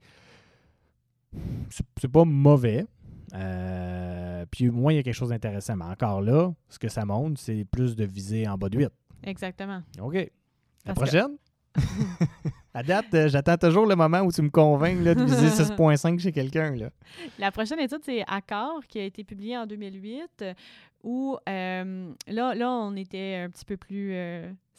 [2.00, 2.86] C'est pas mauvais.
[3.34, 5.76] Euh, puis au moins, il y a quelque chose d'intéressant.
[5.76, 8.90] Mais encore là, ce que ça montre, c'est plus de viser en bas de 8.
[9.24, 9.82] Exactement.
[10.00, 10.14] OK.
[10.86, 11.38] La Parce que- prochaine?
[12.76, 16.20] à date, euh, j'attends toujours le moment où tu me convaincs là, de viser 6.5
[16.20, 16.76] chez quelqu'un.
[17.40, 20.54] La prochaine étude, c'est Accord, qui a été publiée en 2008, euh,
[21.04, 24.14] où euh, là, là, on était un petit peu plus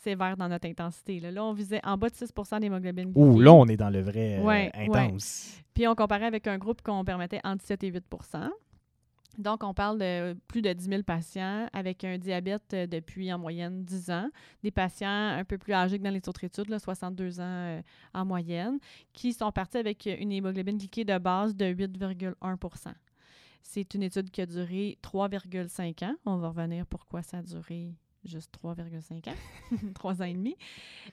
[0.04, 1.20] sévère dans notre intensité.
[1.20, 4.00] Là, Là, on visait en bas de 6% d'hémoglobine Ouh, là, on est dans le
[4.00, 5.58] vrai euh, Ouais, intense.
[5.74, 8.50] Puis on comparait avec un groupe qu'on permettait entre 7 et 8%
[9.38, 13.38] donc, on parle de plus de 10 000 patients avec un diabète euh, depuis en
[13.38, 14.30] moyenne 10 ans.
[14.62, 17.82] Des patients un peu plus âgés que dans les autres études, là, 62 ans euh,
[18.12, 18.78] en moyenne,
[19.12, 22.92] qui sont partis avec une hémoglobine glyquée de base de 8,1%
[23.62, 26.14] C'est une étude qui a duré 3,5 ans.
[26.26, 27.92] On va revenir pourquoi ça a duré
[28.24, 29.34] juste 3,5 ans,
[29.94, 30.56] 3 ans et demi.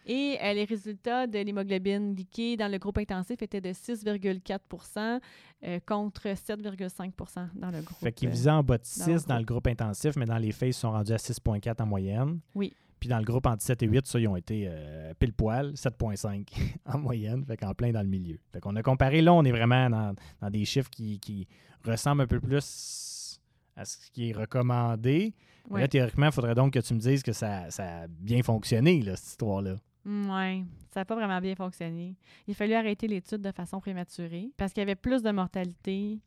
[0.06, 5.19] Et euh, les résultats de l'hémoglobine glyquée dans le groupe intensif étaient de 6,4%
[5.63, 8.00] euh, contre 7,5% dans le groupe.
[8.00, 10.26] Fait qu'ils euh, visaient en bas de dans le 6 dans le groupe intensif, mais
[10.26, 12.39] dans les faits, ils sont rendus à 6,4 en moyenne.
[12.56, 12.74] Oui.
[13.00, 15.74] Puis dans le groupe entre 7 et 8, ça, ils ont été euh, pile poil,
[15.74, 16.47] 7,5
[16.86, 18.39] en moyenne, fait qu'en plein dans le milieu.
[18.54, 21.47] Fait qu'on a comparé, là, on est vraiment dans, dans des chiffres qui, qui
[21.84, 23.39] ressemblent un peu plus
[23.76, 25.34] à ce qui est recommandé.
[25.69, 25.82] Mais Ouais.
[25.82, 29.02] Là, théoriquement, il faudrait donc que tu me dises que ça, ça a bien fonctionné,
[29.02, 29.76] là, cette histoire-là.
[30.06, 32.15] Oui, ça n'a pas vraiment bien fonctionné.
[32.47, 36.19] Il a fallu arrêter l'étude de façon prématurée parce qu'il y avait plus de mortalité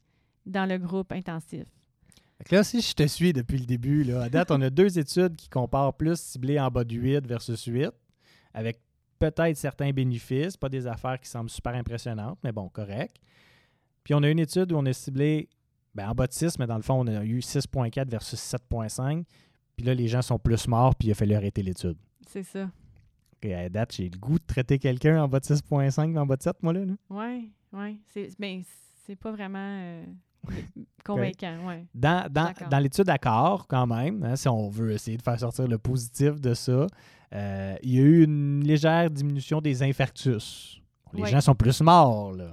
[0.47, 1.65] dans le groupe intensif.
[2.51, 5.35] Là, si je te suis depuis le début, là, à date, on a deux études
[5.37, 7.91] qui comparent plus ciblées en bas de 8 versus 8,
[8.53, 8.81] avec
[9.19, 13.17] peut-être certains bénéfices, pas des affaires qui semblent super impressionnantes, mais bon, correct.
[14.03, 15.49] Puis on a une étude où on a ciblé
[15.95, 19.25] ben, en bas de 6, mais dans le fond, on a eu 6.4 versus 7.5.
[19.77, 21.97] Puis là, les gens sont plus morts, puis il a fallu arrêter l'étude.
[22.27, 22.71] C'est ça.
[23.37, 26.27] Ok, à date, j'ai le goût de traiter quelqu'un en bas de 6.5 mais en
[26.27, 26.81] bas de 7, moi, là.
[27.11, 28.01] Oui, oui.
[28.13, 28.63] C'est ben,
[29.07, 30.05] c'est pas vraiment euh,
[31.05, 31.85] convaincant, ouais.
[31.95, 35.67] Dans, dans, dans l'étude d'accord, quand même, hein, si on veut essayer de faire sortir
[35.69, 36.87] le positif de ça,
[37.35, 40.81] euh, il y a eu une légère diminution des infarctus.
[41.13, 41.31] Les Ouais.
[41.31, 42.53] gens sont plus morts, là.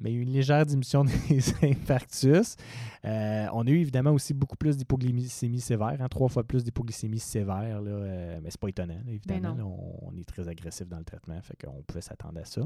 [0.00, 2.56] Mais il y a eu une légère diminution des infarctus.
[3.04, 7.18] Euh, on a eu évidemment aussi beaucoup plus d'hypoglycémie sévère, hein, trois fois plus d'hypoglycémie
[7.18, 9.54] sévère, là, euh, mais c'est pas étonnant, là, évidemment.
[9.54, 12.62] Là, on, on est très agressif dans le traitement, fait qu'on pouvait s'attendre à ça.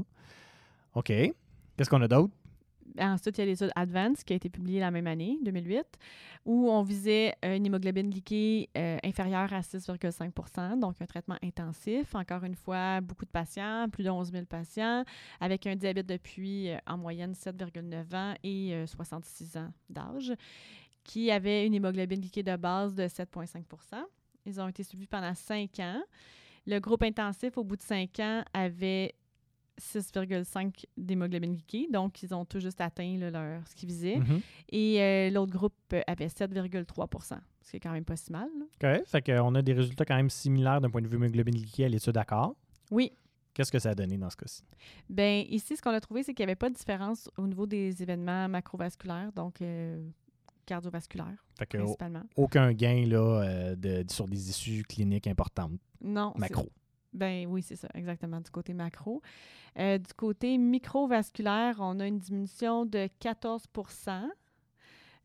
[0.95, 1.07] OK.
[1.07, 2.33] Qu'est-ce qu'on a d'autre?
[2.99, 5.85] Ensuite, il y a l'étude Advance qui a été publiée la même année, 2008,
[6.45, 12.15] où on visait euh, une hémoglobine glyquée euh, inférieure à 6,5 donc un traitement intensif.
[12.15, 15.03] Encore une fois, beaucoup de patients, plus de 11 000 patients,
[15.39, 20.33] avec un diabète depuis euh, en moyenne 7,9 ans et euh, 66 ans d'âge,
[21.03, 23.63] qui avaient une hémoglobine glyquée de base de 7,5
[24.45, 26.01] Ils ont été suivis pendant 5 ans.
[26.65, 29.15] Le groupe intensif, au bout de 5 ans, avait
[29.81, 31.87] 6,5 d'hémoglobine glyquée.
[31.91, 34.17] Donc, ils ont tout juste atteint là, leur, ce qu'ils visaient.
[34.17, 34.41] Mhm.
[34.69, 35.73] Et euh, l'autre groupe
[36.07, 38.47] avait 7,3% ce qui est quand même pas si mal.
[38.57, 38.65] là.
[38.79, 39.07] Correct.
[39.09, 41.89] Fait qu'on a des résultats quand même similaires d'un point de vue hémoglobine glyquée à
[41.89, 42.55] l'étude d'accord.
[42.91, 43.11] Oui.
[43.53, 44.63] Qu'est-ce que ça a donné dans ce cas-ci?
[45.09, 47.65] Ben ici, ce qu'on a trouvé, c'est qu'il n'y avait pas de différence au niveau
[47.65, 50.01] des événements macrovasculaires, donc euh,
[50.65, 52.23] cardiovasculaires, Fait que principalement.
[52.35, 56.33] aucun gain là, euh, de, sur des issues cliniques importantes, Non.
[56.37, 56.69] macro.
[57.17, 59.21] Ben oui, c'est ça, exactement, du côté macro.
[59.79, 64.23] Euh, du côté microvasculaire, on a une diminution de 14%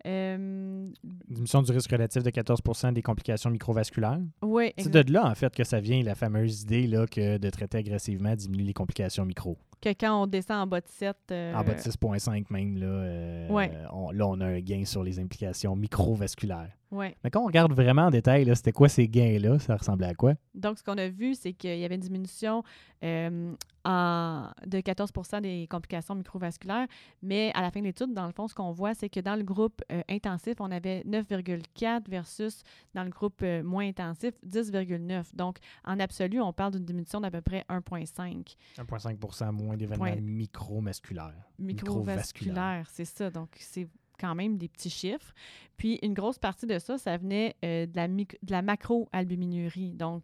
[0.05, 0.91] euh,
[1.29, 4.19] Diminution du risque relatif de 14% des complications microvasculaires.
[4.43, 7.51] Oui, C'est de là, en fait, que ça vient, la fameuse idée là, que de
[7.51, 9.57] traiter agressivement diminue les complications micro.
[9.81, 11.17] que quand on descend en bas de 7...
[11.31, 13.71] euh, En bas de 6,5 même, là, euh, Ouais.
[13.93, 16.73] on, là, on a un gain sur les implications microvasculaires.
[16.93, 17.17] Ouais.
[17.25, 19.59] Mais quand on regarde vraiment en détail, c'était quoi ces gains-là?
[19.59, 20.35] Ça ressemblait à quoi?
[20.55, 22.63] Donc, ce qu'on a vu, c'est qu'il y avait une diminution
[23.03, 23.53] euh,
[23.85, 26.87] en- de 14% des complications microvasculaires,
[27.21, 29.35] mais à la fin de l'étude, dans le fond, ce qu'on voit, c'est que dans
[29.35, 32.63] le groupe euh, intensif, on avait 9,4 versus
[32.95, 35.35] dans le groupe euh, moins intensif, 10,9.
[35.35, 40.21] Donc, en absolu, on parle d'une diminution d'à peu près 1,5 1,5 moins d'événements Point.
[40.21, 41.35] micromasculaires.
[41.59, 42.87] microvasculaire.
[42.93, 43.31] C'est ça.
[43.31, 45.33] Donc, c'est quand même des petits chiffres.
[45.77, 49.93] Puis, une grosse partie de ça, ça venait euh, de la, mic- de la macroalbuminurie.
[49.93, 50.23] Donc,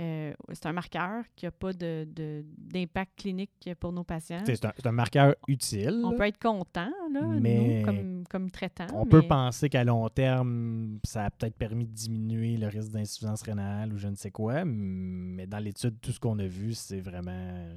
[0.00, 4.42] euh, c'est un marqueur qui n'a pas de- de- d'impact clinique pour nos patients.
[4.44, 6.02] C'est un, marqueur utile.
[6.04, 8.86] On peut être content, là, Mais nous, comme, comme traitant.
[8.92, 13.42] On peut penser qu'à long terme, ça a peut-être permis de diminuer le risque d'insuffisance
[13.42, 17.00] rénale ou je ne sais quoi, mais dans l'étude, tout ce qu'on a vu, c'est
[17.00, 17.68] vraiment.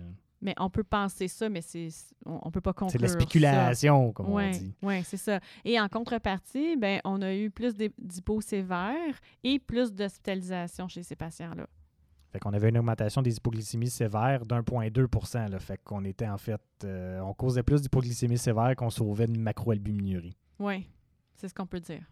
[0.42, 1.88] Mais on peut penser ça, mais c'est
[2.26, 3.14] on, on peut pas conclure C'est de la ça.
[3.16, 4.74] spéculation, comme ouais, on dit.
[4.84, 5.40] Oui, c'est ça.
[5.66, 11.02] Et en contrepartie, ben, on a eu plus d'hy- d'hypo sévères et plus d'hospitalisation chez
[11.02, 11.66] ces patients-là.
[12.32, 15.60] Fait qu'on avait une augmentation des hypoglycémies sévères d'1,2 là.
[15.60, 16.62] Fait qu'on était en fait.
[16.84, 20.38] euh, on causait plus d'hypoglycémie sévère qu'on sauvait une macroalbuminurie.
[20.60, 20.88] Oui,
[21.36, 22.04] c'est ce qu'on peut dire.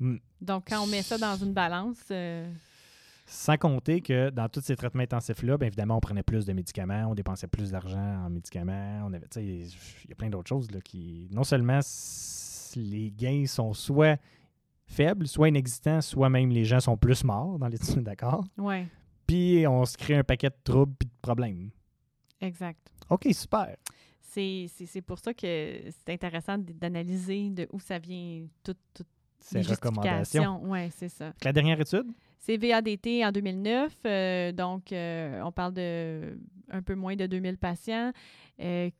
[0.00, 0.16] Hmm.
[0.40, 2.50] Donc, quand on met ça dans une balance, euh,
[3.26, 7.06] Sans compter que dans tous ces traitements intensifs-là, bien évidemment, on prenait plus de médicaments,
[7.08, 9.02] on dépensait plus d'argent en médicaments.
[9.06, 11.28] On avait, tu sais, il y a plein d'autres choses là, qui.
[11.32, 11.80] Non seulement
[12.76, 14.20] les gains sont soit
[14.86, 18.44] faibles, soit inexistants, soit même les gens sont plus morts dans l'étude, d'accord?
[18.58, 18.86] ouais,
[19.26, 21.70] puis on se crée un paquet de troubles puis de problèmes.
[22.40, 22.92] Exact.
[23.08, 23.76] OK, super.
[24.20, 29.02] C'est pour ça que c'est intéressant d'analyser de où ça vient toutes
[29.38, 30.60] Ces les recommandations.
[30.64, 31.32] Oui, c'est ça.
[31.42, 32.12] La dernière étude?
[32.46, 36.38] C'est VADT en 2009, euh, donc euh, on parle de
[36.70, 38.12] un peu moins de 2000 patients
[38.60, 38.90] euh,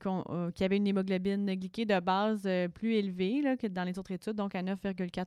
[0.55, 4.55] qui avaient une hémoglobine glyquée de base plus élevée que dans les autres études, donc
[4.55, 5.27] à 9,4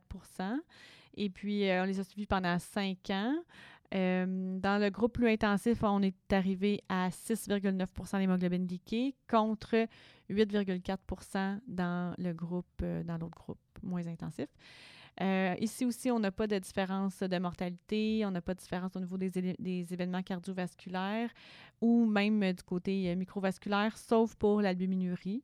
[1.16, 3.36] Et puis, on les a suivis pendant 5 ans.
[3.92, 9.88] Dans le groupe plus intensif, on est arrivé à 6,9% d'hémoglobine glyquée contre
[10.32, 14.48] 8,4 dans le groupe, dans l'autre groupe moins intensif.
[15.22, 18.96] Euh, ici aussi, on n'a pas de différence de mortalité, on n'a pas de différence
[18.96, 19.32] au niveau des,
[19.92, 21.30] événements cardiovasculaires
[21.82, 25.44] ou même euh, du côté euh, microvasculaire, sauf pour l'albuminurie.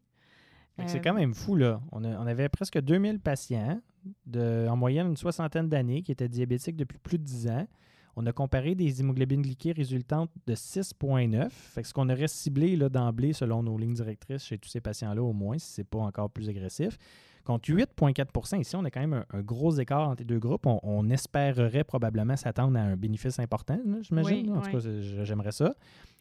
[0.87, 1.79] C'est quand même fou, là.
[1.91, 3.79] On, a- on avait presque 2000 patients,
[4.25, 7.67] de, en moyenne une soixantaine d'années, qui étaient diabétiques depuis plus de 10 ans.
[8.15, 11.49] On a comparé des hémoglobines glyquées résultantes de 6,9.
[11.49, 15.21] Fait que ce qu'on aurait ciblé d'emblée, selon nos lignes directrices, chez tous ces patients-là,
[15.21, 16.97] au moins, si ce n'est pas encore plus agressif.
[17.43, 20.65] Contre 8,4% ici, on a quand même un, un gros écart entre les deux groupes.
[20.65, 24.49] On, on espérerait probablement s'attendre à un bénéfice important, j'imagine.
[24.49, 24.57] Oui.
[24.57, 24.79] En tout cas,
[25.23, 25.73] j'aimerais ça.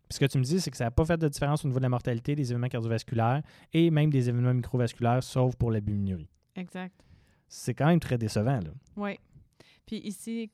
[0.09, 1.69] Puis ce que tu me dis, c'est que ça n'a pas fait de différence au
[1.69, 6.29] niveau de la mortalité, des événements cardiovasculaires et même des événements microvasculaires, sauf pour l'albuminurie.
[6.57, 6.95] Exact.
[7.49, 8.61] C'est quand même très décevant.
[8.61, 8.71] Là.
[8.97, 9.19] Oui.
[9.87, 10.51] Puis ici,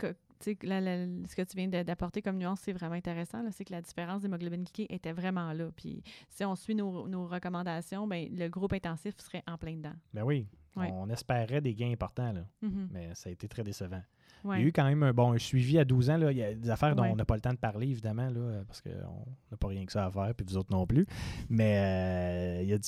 [0.62, 3.42] la- la- ce que tu viens d'apporter comme nuance, c'est vraiment intéressant.
[3.51, 5.70] C'est que la différence d'hémoglobine glyquée était vraiment là.
[5.77, 9.94] Puis si on suit nos, nos recommandations, ben, le groupe intensif serait en plein dedans.
[10.14, 10.46] Ben oui,
[10.77, 10.90] Ouais.
[10.92, 12.88] on espérait des gains importants, là, Mhm.
[12.92, 14.03] mais ça a été très décevant.
[14.44, 14.59] Ouais.
[14.59, 16.16] Il y a eu quand même un, bon, un suivi à 12 ans.
[16.16, 16.31] Là.
[16.33, 17.11] Il y a des affaires dont Ouais.
[17.12, 19.92] on n'a pas le temps de parler, évidemment, là, parce qu'on n'a pas rien que
[19.92, 21.07] ça à faire, puis vous autres non plus.
[21.48, 22.79] Mais euh, il y a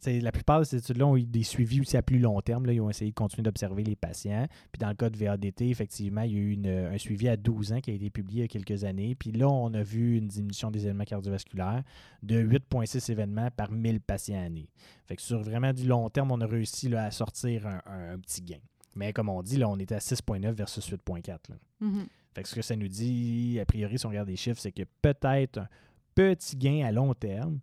[0.00, 2.66] sais, La plupart de ces études-là ont eu des suivis aussi à plus long terme.
[2.66, 2.72] Là.
[2.72, 4.46] Ils ont essayé de continuer d'observer les patients.
[4.72, 7.36] Puis dans le cas de VADT, effectivement, il y a eu une- un suivi à
[7.36, 9.14] 12 ans qui a été publié il y a quelques années.
[9.14, 11.82] Puis là, on a vu une diminution des événements cardiovasculaires
[12.22, 14.68] de 8,6 événements par 1000 patients année.
[15.06, 18.14] Fait que sur vraiment du long terme, on a réussi là, à sortir un, un-
[18.14, 18.58] un petit gain.
[18.96, 21.48] Mais comme on dit, là, on était à 6,9 versus 8,4.
[21.48, 21.56] là.
[21.80, 22.06] Mhm.
[22.34, 24.72] Fait que ce que ça nous dit, a priori, si on regarde les chiffres, c'est
[24.72, 25.68] que peut-être un
[26.14, 27.58] petit gain à long terme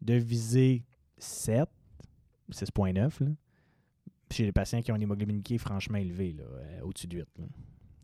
[0.00, 0.84] de viser
[1.18, 1.68] 7,
[2.50, 3.30] 6,9, là,
[4.30, 7.28] chez les patients qui ont une hémoglobine glyquée franchement élevée, euh, au-dessus de 8.
[7.38, 7.44] là.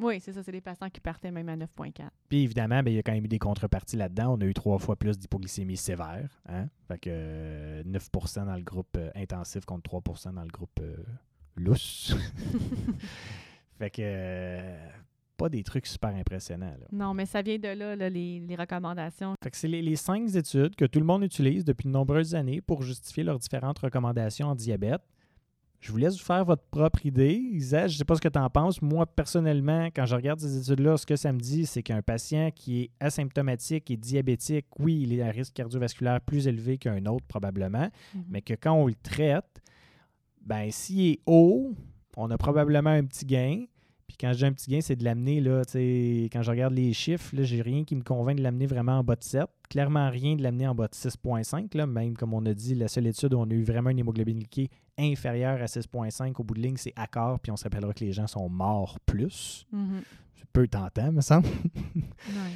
[0.01, 0.43] Oui, c'est ça.
[0.43, 2.11] C'est des patients qui partaient même à 9,4.
[2.29, 4.35] Puis évidemment, ben, il y a quand même eu des contreparties là-dedans.
[4.35, 6.41] On a eu trois fois plus d'hypoglycémie sévère.
[6.47, 6.69] Hein?
[6.87, 10.97] Fait que euh, 9% dans le groupe euh, intensif contre 3% dans le groupe euh,
[11.59, 12.15] lousse.
[13.79, 14.79] fait que euh,
[15.37, 16.67] pas des trucs super impressionnants.
[16.81, 16.87] Là.
[16.93, 19.35] Non, mais ça vient de là, là, les, les recommandations.
[19.43, 22.35] Fait que c'est les, les cinq études que tout le monde utilise depuis de nombreuses
[22.35, 25.03] années pour justifier leurs différentes recommandations en diabète.
[25.81, 27.35] Je vous laisse vous faire votre propre idée.
[27.35, 28.83] Isa, je ne sais pas ce que tu en penses.
[28.83, 32.51] Moi, personnellement, quand je regarde ces études-là, ce que ça me dit, c'est qu'un patient
[32.53, 37.07] qui est asymptomatique et diabétique, oui, il est à un risque cardiovasculaire plus élevé qu'un
[37.07, 38.25] autre probablement, Mhm.
[38.29, 39.63] mais que quand on le traite,
[40.49, 41.75] ben s'il est haut,
[42.17, 43.65] on a probablement un petit gain.
[44.07, 46.51] Puis quand je dis un petit gain, c'est de l'amener, là, tu sais, quand je
[46.51, 49.23] regarde les chiffres, là, j'ai rien qui me convainc de l'amener vraiment en bas de
[49.23, 49.45] 7.
[49.69, 51.77] Clairement rien de l'amener en bas de 6.5.
[51.77, 53.99] Là, même comme on a dit, la seule étude où on a eu vraiment une
[53.99, 57.93] hémoglobine glyquée inférieure à 6.5 au bout de ligne, c'est accord, puis on se rappellera
[57.93, 59.67] que les gens sont morts plus.
[59.71, 60.01] Mhm.
[60.35, 61.47] C'est peu tentant, me semble.
[61.95, 62.55] Ouais.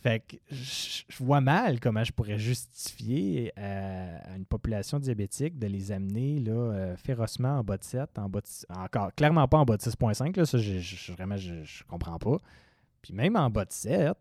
[0.00, 5.66] Fait que je vois mal comment je pourrais justifier euh, à une population diabétique de
[5.66, 9.58] les amener là, euh, férocement en bas de 7, en bas de, encore clairement pas
[9.58, 12.38] en bas de 6.5, là, ça je, vraiment je, comprends pas.
[13.02, 14.16] Puis même en bas de 7,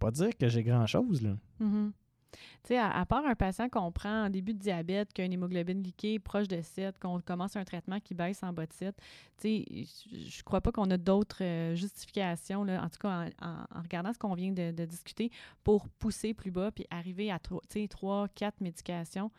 [0.00, 1.36] pas dire que j'ai grand chose là.
[1.60, 1.92] Mhm.
[2.32, 5.24] Tu sais, à, à part un patient qu'on prend en début de diabète, qui a
[5.24, 8.72] une hémoglobine glyquée proche de 7, qu'on commence un traitement qui baisse en bas de
[8.72, 9.02] 7, tu
[9.42, 13.46] sais, je je crois pas qu'on a d'autres euh, justifications, là, en tout cas en,
[13.46, 15.30] en- en regardant ce qu'on vient de, de discuter,
[15.64, 19.30] pour pousser plus bas puis arriver à tro- tu sais, 3, 4 médications.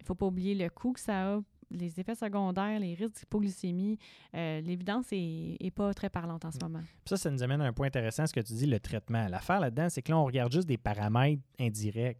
[0.00, 3.98] Il faut pas oublier le coût que ça a, les effets secondaires, les risques d'hypoglycémie.
[4.34, 6.80] Euh, L'évidence est, est pas très parlante en ce moment.
[6.80, 9.26] Puis ça, ça nous amène à un point intéressant, ce que tu dis, le traitement.
[9.28, 12.18] L'affaire là-dedans, c'est que là, on regarde juste des paramètres indirects.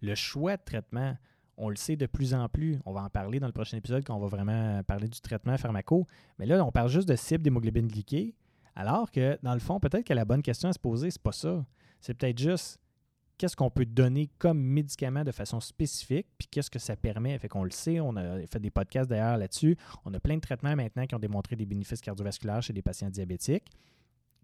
[0.00, 1.16] Le choix de traitement,
[1.56, 2.78] on le sait de plus en plus.
[2.86, 5.56] On va en parler dans le prochain épisode quand on va vraiment parler du traitement
[5.56, 6.06] pharmaco.
[6.38, 8.34] Mais là, on parle juste de cible d'hémoglobine glyquée.
[8.76, 11.32] Alors que, dans le fond, peut-être que la bonne question à se poser, c'est pas
[11.32, 11.66] ça.
[12.00, 12.78] C'est peut-être juste
[13.38, 17.38] qu'est-ce qu'on peut donner comme médicament de façon spécifique, puis qu'est-ce que ça permet?
[17.38, 19.76] Fait qu'on le sait, on a fait des podcasts d'ailleurs là-dessus.
[20.04, 23.10] On a plein de traitements maintenant qui ont démontré des bénéfices cardiovasculaires chez des patients
[23.10, 23.66] diabétiques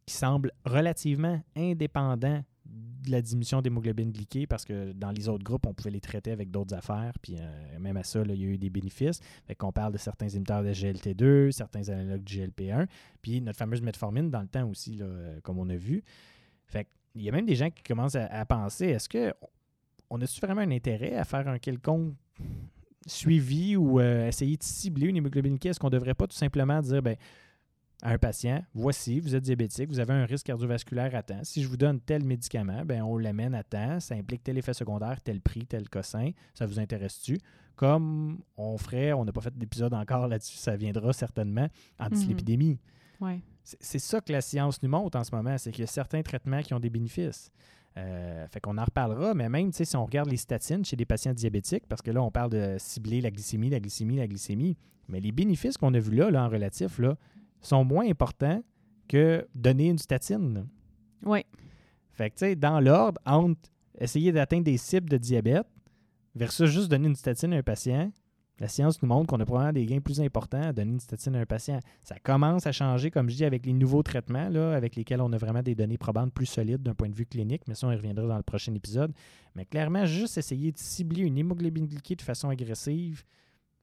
[0.07, 5.67] qui semblent relativement indépendants de la diminution d'hémoglobine glyquée parce que dans les autres groupes,
[5.67, 7.13] on pouvait les traiter avec d'autres affaires.
[7.21, 9.21] Puis euh, même à ça, là, il y a eu des bénéfices.
[9.47, 12.87] Fait qu'on parle de certains émetteurs de GLT2, certains analogues de GLP1,
[13.21, 16.03] puis notre fameuse metformine dans le temps aussi, euh, comme on a vu.
[16.67, 19.33] Fait que il y a même des gens qui commencent à, à penser est-ce que
[20.11, 22.15] on a-tu vraiment un intérêt à faire un quelconque
[23.07, 26.81] suivi ou euh, essayer de cibler une hémoglobine Est-ce qu'on ne devrait pas tout simplement
[26.81, 27.17] dire ben,
[28.03, 31.41] à un patient, voici, vous êtes diabétique, vous avez un risque cardiovasculaire à temps.
[31.43, 34.75] Si je vous donne tel médicament, ben, on l'amène à temps, ça implique tel effet
[34.75, 37.39] secondaire, tel prix, tel cossin, ça vous intéresse-tu?
[37.77, 42.79] Comme on ferait, on n'a pas fait d'épisode encore là-dessus, ça viendra certainement en dyslipidémie.
[43.21, 43.41] Ouais.
[43.63, 46.23] C'est ça que la science nous montre en ce moment, c'est qu'il y a certains
[46.23, 47.51] traitements qui ont des bénéfices.
[47.97, 51.33] Euh, fait qu'on en reparlera, mais même si on regarde les statines chez des patients
[51.33, 54.77] diabétiques, parce que là, on parle de cibler la glycémie, la glycémie, la glycémie,
[55.09, 57.17] mais les bénéfices qu'on a vus là, là, en relatif, là,
[57.67, 58.63] sont moins importants
[59.09, 60.67] que donner une statine.
[61.25, 61.45] Oui.
[62.13, 65.67] Fait que, tu sais, dans l'ordre, entre essayer d'atteindre des cibles de diabète
[66.35, 68.11] versus juste donner une statine à un patient,
[68.61, 71.35] la science nous montre qu'on a probablement des gains plus importants à donner une statine
[71.35, 71.81] à un patient.
[72.05, 75.33] Ça commence à changer, comme je dis, avec les nouveaux traitements, là, avec lesquels on
[75.33, 77.93] a vraiment des données probantes plus solides d'un point de vue clinique, mais ça, on
[77.93, 79.13] y reviendra dans le prochain épisode.
[79.57, 83.25] Mais clairement, juste essayer de cibler une hémoglobine glyquée de façon agressive,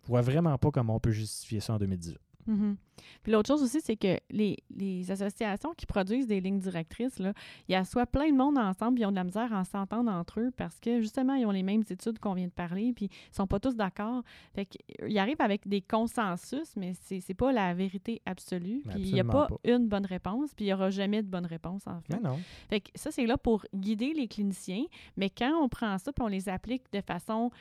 [0.04, 2.18] je vois vraiment pas comment on peut justifier ça en 2018.
[2.48, 2.78] Mhm.
[3.24, 7.34] Puis l'autre chose aussi, c'est que les, les associations qui produisent des lignes directrices, là,
[7.68, 9.64] il y a soit plein de monde ensemble, puis ils ont de la misère à
[9.64, 12.94] s'entendre entre eux parce que justement, ils ont les mêmes études qu'on vient de parler,
[12.94, 14.24] puis ils sont pas tous d'accord.
[14.54, 18.82] Fait qu'ils arrivent avec des consensus, mais c'est pas la vérité absolue.
[18.90, 21.46] Puis il n'y a pas, une bonne réponse, puis il n'y aura jamais de bonne
[21.46, 22.16] réponse, en fait.
[22.16, 22.40] Mais non.
[22.70, 24.86] Fait que ça, c'est là pour guider les cliniciens,
[25.18, 27.52] mais quand on prend ça puis on les applique de façon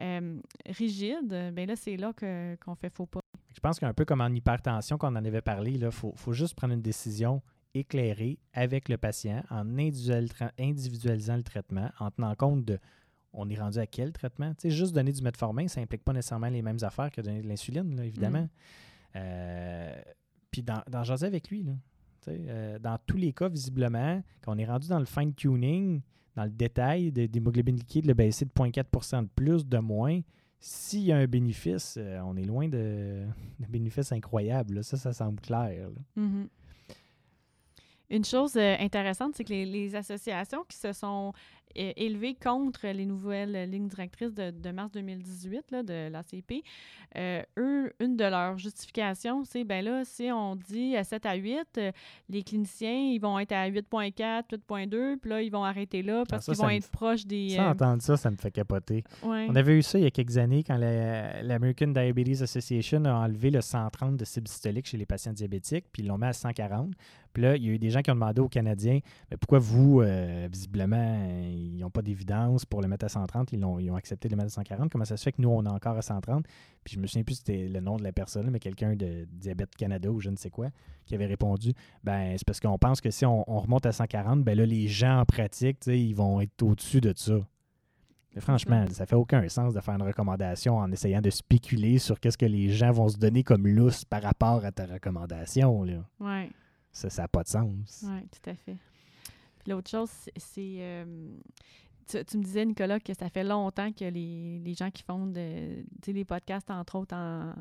[0.00, 3.19] euh, rigide, ben là, c'est là qu'on fait faux pas.
[3.54, 6.54] Je pense qu'un peu comme en hypertension, qu'on en avait parlé, il faut, faut juste
[6.54, 7.42] prendre une décision
[7.74, 12.78] éclairée avec le patient en individual- individualisant le traitement, en tenant compte de
[13.32, 14.50] on est rendu à quel traitement.
[14.54, 17.42] Tu sais, juste donner du metformin, ça implique pas nécessairement les mêmes affaires que donner
[17.42, 18.48] de l'insuline, évidemment.
[19.16, 20.02] Euh,
[20.50, 21.72] puis dans, dans jaser avec lui, là,
[22.22, 26.00] tu sais, euh, dans tous les cas, visiblement, quand on est rendu dans le fine-tuning,
[26.34, 30.20] dans le détail d'hémoglobine liquide, le baisser de 0,4% de plus, de moins,
[30.60, 33.24] s'il y a un bénéfice, euh, on est loin de,
[33.58, 34.74] de bénéfices incroyables.
[34.74, 34.82] là.
[34.82, 35.88] Ça, ça semble clair.
[36.16, 36.48] Mhm.
[38.10, 41.32] Une chose euh, intéressante, c'est que les associations qui se sont
[41.74, 46.62] élevées contre les nouvelles lignes directrices de, de mars 2018 là, de l'ACP,
[47.16, 51.34] euh, eux, une de leurs justifications, c'est ben là, si on dit à 7 à
[51.34, 51.92] 8, euh,
[52.28, 56.46] les cliniciens, ils vont être à 8.4, 8.2, puis là, ils vont arrêter là parce
[56.46, 57.50] ça, qu'ils vont être proches des.
[57.50, 59.02] Ça, euh, entendre ça, ça me fait capoter.
[59.24, 59.46] ouais.
[59.48, 63.12] On avait eu ça il y a quelques années quand la- l'American Diabetes Association a
[63.14, 66.32] enlevé le 130 de cible systolique chez les patients diabétiques, puis ils l'ont mis à
[66.32, 66.92] 140.
[67.32, 68.98] Puis là, il y a eu des gens qui ont demandé aux Canadiens
[69.30, 70.96] mais pourquoi vous, euh, visiblement,
[71.60, 74.34] ils n'ont pas d'évidence pour le mettre à 130, ils ont, ils ont accepté de
[74.34, 74.90] le mettre à 140.
[74.90, 76.44] Comment ça se fait que nous, on est encore à 130
[76.84, 79.26] Puis je me souviens plus si c'était le nom de la personne, mais quelqu'un de
[79.30, 80.68] Diabète Canada ou je ne sais quoi
[81.06, 81.72] qui avait répondu
[82.04, 84.86] ben c'est parce qu'on pense que si on, on remonte à 140, ben là, les
[84.86, 87.40] gens en pratique, ils vont être au-dessus de ça.
[88.34, 92.20] Mais franchement, ça fait aucun sens de faire une recommandation en essayant de spéculer sur
[92.20, 95.82] qu'est-ce que les gens vont se donner comme lousse par rapport à ta recommandation.
[95.82, 96.04] Là.
[96.20, 96.50] Ouais.
[96.92, 98.04] Ça n'a pas de sens.
[98.06, 98.76] Oui, tout à fait.
[99.62, 101.04] Puis l'autre chose, c'est- euh,
[102.08, 105.26] tu, tu me disais, Nicolas, que ça fait longtemps que les, les gens qui font
[105.26, 107.52] de, les podcasts, entre autres, en.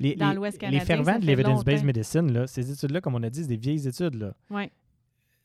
[0.00, 3.14] Les, Dans les- l'Ouest les canadien, fervents ça de l'evidence-based medicine, là, ces études-là, comme
[3.14, 4.14] on a dit, c'est des vieilles études.
[4.14, 4.34] Là.
[4.50, 4.64] Oui,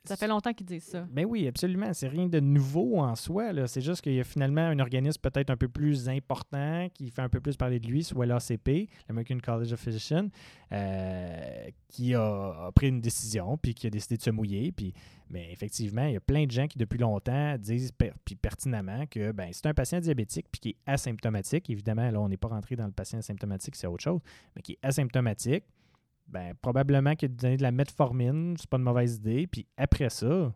[0.07, 1.05] ça fait longtemps qu'ils disent ça.
[1.11, 1.93] Ben oui, absolument.
[1.93, 3.51] C'est rien de nouveau en soi.
[3.67, 7.21] C'est juste qu'il y a finalement un organisme peut-être un peu plus important qui fait
[7.21, 10.29] un peu plus parler de lui, soit l'ACP, l'American College of Physicians,
[10.71, 14.73] euh, qui a, pris une décision puis qui a décidé de se mouiller.
[15.29, 17.91] Mais effectivement, il y a plein de gens qui depuis longtemps disent
[18.23, 21.69] puis pertinemment que ben, c'est un patient diabétique puis qui est asymptomatique.
[21.69, 24.21] Évidemment, là, on n'est pas rentré dans le patient asymptomatique, c'est autre chose,
[24.55, 25.63] mais qui est asymptomatique.
[26.27, 29.47] Ben, probablement que de donner de la metformine, c'est pas une mauvaise idée.
[29.47, 30.53] Puis après ça,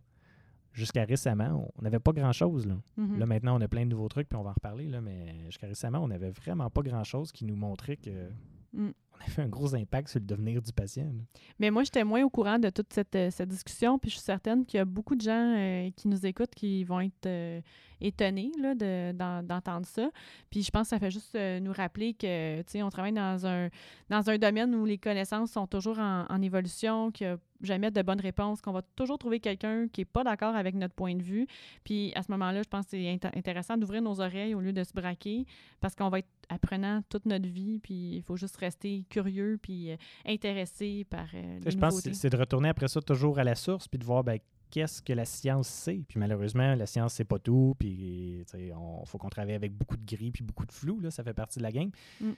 [0.73, 2.67] jusqu'à récemment, on n'avait pas grand-chose.
[2.67, 2.75] Là.
[2.97, 3.19] Mhm.
[3.19, 4.87] Là, maintenant, on a plein de nouveaux trucs, puis on va en reparler.
[4.87, 8.29] Là, mais jusqu'à récemment, on n'avait vraiment pas grand-chose qui nous montrait que
[8.73, 8.87] Mm.
[9.13, 11.03] on avait un gros impact sur le devenir du patient.
[11.03, 11.23] là.
[11.59, 14.23] Mais moi, j'étais moins au courant de toute cette, euh, cette discussion, puis je suis
[14.23, 17.61] certaine qu'il y a beaucoup de gens euh, qui nous écoutent qui vont être euh,
[18.01, 20.09] étonnés là, de- d'en- d'entendre ça.
[20.49, 23.13] Puis je pense que ça fait juste euh, nous rappeler que, tu sais, on travaille
[23.13, 23.69] dans un,
[24.09, 27.91] dans un domaine où les connaissances sont toujours en, en évolution, qu'il n'y a jamais
[27.91, 31.15] de bonnes réponses, qu'on va toujours trouver quelqu'un qui n'est pas d'accord avec notre point
[31.15, 31.45] de vue.
[31.83, 34.73] Puis à ce moment-là, je pense que c'est int- intéressant d'ouvrir nos oreilles au lieu
[34.73, 35.45] de se braquer,
[35.79, 39.91] parce qu'on va être apprenant toute notre vie, puis il faut juste rester curieux, puis
[39.91, 39.95] euh,
[40.25, 43.55] intéressé par euh, les Je pense que c'est de retourner après ça toujours à la
[43.55, 44.39] source, puis de voir ben,
[44.71, 46.01] qu'est-ce que la science sait.
[46.07, 47.75] Puis malheureusement, la science, c'est pas tout.
[47.77, 48.73] Puis il
[49.05, 50.99] faut qu'on travaille avec beaucoup de gris puis beaucoup de flou.
[50.99, 51.91] Là, ça fait partie de la game.
[52.19, 52.31] Mm.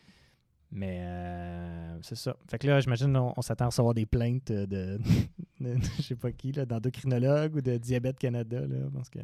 [0.75, 2.35] Mais euh, c'est ça.
[2.49, 4.99] Fait que là, j'imagine on, on s'attend à recevoir des plaintes de
[5.59, 8.59] de je sais pas qui, là, d'endocrinologue ou de Diabète Canada.
[8.59, 9.19] Là, pense qu'on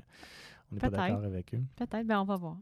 [0.71, 1.63] n'est pas d'accord avec eux.
[1.75, 2.57] Peut-être, ben on va voir.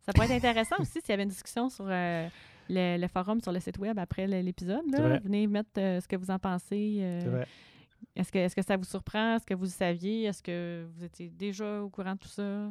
[0.00, 2.28] Ça pourrait être intéressant aussi s'il y avait une discussion sur euh,
[2.70, 4.82] le, le forum sur le site web après l'épisode.
[5.22, 7.20] Venez mettre euh, ce que vous en pensez.
[7.20, 7.46] C'est vrai.
[8.14, 9.36] Est-ce que, est que ça vous surprend?
[9.36, 10.24] Est-ce que vous le saviez?
[10.24, 12.70] Est-ce que vous étiez déjà au courant de tout ça?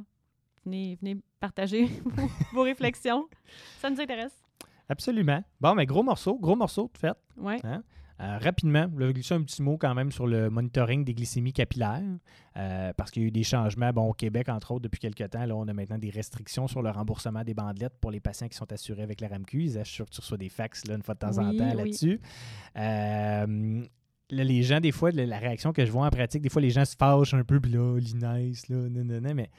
[0.64, 3.28] Venez, venez partager vos, vos réflexions.
[3.80, 4.40] Ça nous intéresse.
[4.88, 5.44] Absolument.
[5.60, 7.18] Bon, mais gros morceau, gros morceau, tout fait.
[7.38, 7.56] Oui.
[8.22, 11.54] Euh, rapidement, je vais glisser un petit mot quand même sur le monitoring des glycémies
[11.54, 12.04] capillaires,
[12.56, 13.92] euh, parce qu'il y a eu des changements.
[13.92, 16.84] Bon, au Québec, entre autres, depuis quelques temps, là, on a maintenant des restrictions sur
[16.84, 19.64] le remboursement des bandelettes pour les patients qui sont assurés avec la RAMQ.
[19.64, 21.76] Ils assurent que tu reçois des fax là, une fois de temps en temps oui.
[21.76, 22.22] là-dessus.
[22.78, 23.84] Euh,
[24.32, 26.86] les gens, des fois, la, réaction que je vois en pratique, des fois, les gens
[26.86, 29.50] se fâchent un peu, puis là, l'INES, là, non, non, non, mais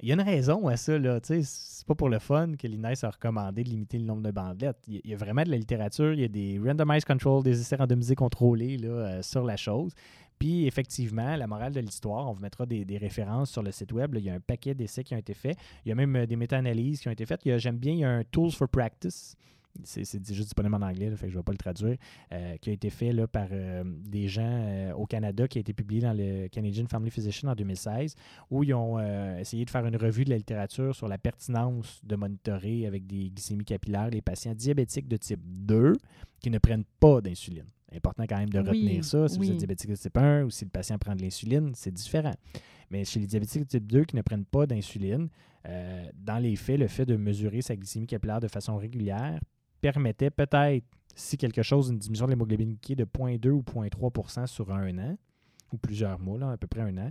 [0.00, 1.20] il y a une raison à ça, là.
[1.20, 4.22] Tu sais, c'est pas pour le fun que l'INES a recommandé de limiter le nombre
[4.22, 4.78] de bandelettes.
[4.88, 7.76] Il y a- vraiment de la littérature, il y a des randomized control, des essais
[7.76, 9.92] randomisés contrôlés là, euh, sur la chose.
[10.38, 13.92] Puis, effectivement, la morale de l'histoire, on vous mettra des, des références sur le site
[13.92, 14.14] web.
[14.14, 14.20] là.
[14.20, 15.56] il y a un paquet d'essais qui ont été faits.
[15.84, 17.40] Il y a même euh, des méta-analyses qui ont été faites.
[17.58, 19.36] J'aime bien, il y a un Tools for Practice.
[19.82, 21.96] C'est juste disponible en anglais, là, fait que je ne vais pas le traduire,
[22.32, 25.60] euh, qui a été fait là, par euh, des gens euh, au Canada, qui a
[25.60, 28.14] été publié dans le Canadian Family Physician en 2016,
[28.50, 29.00] où ils ont
[29.38, 33.30] essayé de faire une revue de la littérature sur la pertinence de monitorer avec des
[33.30, 35.94] glycémies capillaires les patients diabétiques de type 2
[36.40, 37.66] qui ne prennent pas d'insuline.
[37.94, 39.28] Important quand même de Oui, retenir ça.
[39.28, 41.92] Si vous êtes diabétique de type 1 ou si le patient prend de l'insuline, c'est
[41.92, 42.34] différent.
[42.90, 45.28] Mais chez les diabétiques de type 2 qui ne prennent pas d'insuline,
[45.66, 49.40] euh, dans les faits, le fait de mesurer sa glycémie capillaire de façon régulière
[49.92, 54.72] permettait peut-être, si quelque chose, une diminution de l'hémoglobine glyquée de 0.2 ou 0.3% sur
[54.72, 55.18] un an,
[55.72, 57.10] ou plusieurs mois, là, à peu près un an.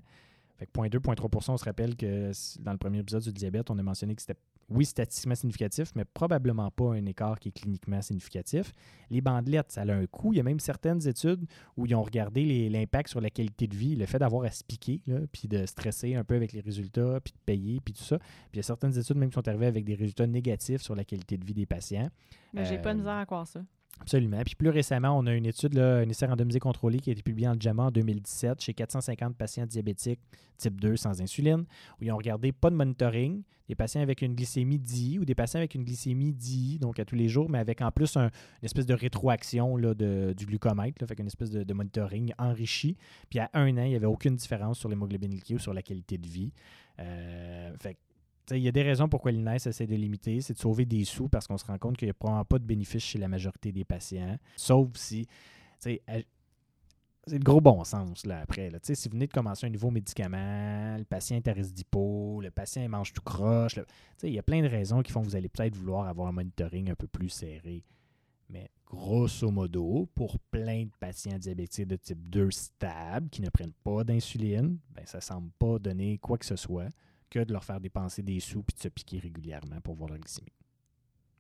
[0.58, 3.78] Fait que 0.2, 0.3% on se rappelle que dans le premier épisode du diabète, on
[3.78, 4.40] a mentionné que c'était,
[4.70, 8.72] oui, statistiquement significatif, mais probablement pas un écart qui est cliniquement significatif.
[9.10, 10.34] Les bandelettes, ça a un coût.
[10.34, 11.46] Il y a même certaines études
[11.78, 14.64] où ils ont regardé l'impact sur la qualité de vie, le fait d'avoir à se
[14.64, 18.04] piquer, là, puis de stresser un peu avec les résultats, puis de payer, puis tout
[18.04, 18.18] ça.
[18.18, 20.96] Puis il y a certaines études même qui sont arrivées avec des résultats négatifs sur
[20.96, 22.10] la qualité de vie des patients.
[22.54, 23.62] Mais j'ai pas de Euh, misère à croire ça.
[24.02, 24.42] Absolument.
[24.44, 27.48] Puis plus récemment, on a une étude, un essai randomisé contrôlé qui a été publié
[27.48, 30.20] en JAMA en 2017 chez 450 patients diabétiques
[30.58, 31.62] type 2 sans insuline,
[32.00, 35.36] où ils ont regardé pas de monitoring, des patients avec une glycémie DI ou des
[35.36, 38.26] patients avec une glycémie DI, donc à tous les jours, mais avec en plus un-
[38.26, 42.98] une espèce de rétroaction là, de- du glucomètre, fait qu'une espèce de, monitoring enrichi.
[43.30, 45.82] Puis à un an, il n'y avait aucune différence sur l'hémoglobine glyquée ou sur la
[45.82, 46.52] qualité de vie.
[47.00, 47.98] Euh, fait
[48.52, 51.30] il y a des raisons pourquoi l'INES essaie de limiter, c'est de sauver des sous
[51.30, 53.72] parce qu'on se rend compte qu'il n'y a probablement pas de bénéfice chez la majorité
[53.72, 55.26] des patients, sauf si,
[55.80, 56.02] c'est
[57.28, 58.70] le gros bon sens là, après.
[58.82, 62.52] Si vous venez de commencer un nouveau médicament, le patient est à risque d'hypo, le
[62.52, 63.80] patient mange tout croche,
[64.24, 66.34] il y a plein de raisons qui font que vous allez peut-être vouloir avoir un
[66.34, 67.86] monitoring un peu plus serré.
[68.50, 73.74] Mais grosso modo, pour plein de patients diabétiques de type 2 stables qui ne prennent
[73.84, 76.90] pas d'insuline, ben, ça ne semble pas donner quoi que ce soit
[77.34, 80.20] que de leur faire dépenser des sous puis de se piquer régulièrement pour voir leur
[80.20, 80.52] glycémie.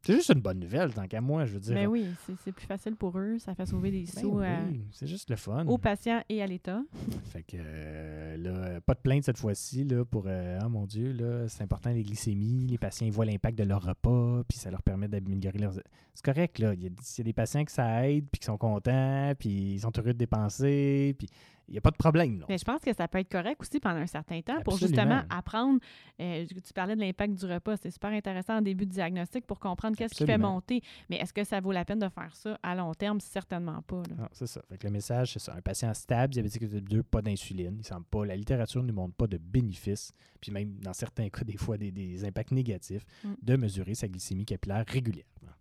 [0.06, 1.74] C'est juste une bonne nouvelle, tant qu'à moi, je veux dire.
[1.76, 2.06] Mais Ben oui,
[2.44, 3.38] c'est- plus facile pour eux.
[3.40, 5.66] Ça fait sauver des Ben sous à- oui, c'est juste le fun.
[5.66, 6.82] aux patients et à l'État.
[7.32, 11.14] Fait que euh, là, pas de plainte cette fois-ci là, pour euh, Ah mon Dieu,
[11.14, 14.70] là, c'est important les glycémies, les patients ils voient l'impact de leur repas, puis ça
[14.70, 15.76] leur permet d'améliorer leurs.
[16.14, 16.74] C'est correct, là.
[16.74, 19.32] Il y, a, il y a des patients que ça aide, puis qui sont contents,
[19.40, 21.30] puis ils sont heureux de dépenser, puis
[21.68, 22.40] il n'y a pas de problème.
[22.40, 22.46] là.
[22.50, 25.22] Mais je pense que ça peut être correct aussi pendant un certain temps pour justement
[25.30, 25.80] apprendre.
[26.20, 27.78] euh, tu parlais de l'impact du repas.
[27.78, 30.82] C'est super intéressant en début de diagnostic pour comprendre qu'est-ce qui fait monter.
[31.10, 33.20] Mais est-ce que ça vaut la peine de faire ça à long terme?
[33.22, 34.04] Certainement pas.
[34.10, 34.16] là.
[34.24, 34.62] Ah, c'est ça.
[34.70, 35.54] Fait que le message, c'est ça.
[35.56, 37.76] Un patient stable, diabétique de type 2, pas d'insuline.
[37.80, 38.26] Il semble pas.
[38.26, 40.12] La littérature ne nous montre pas de bénéfices,
[40.42, 43.34] puis même dans certains cas, des fois, des, des impacts négatifs, Mm.
[43.42, 45.54] de mesurer sa glycémie capillaire régulièrement.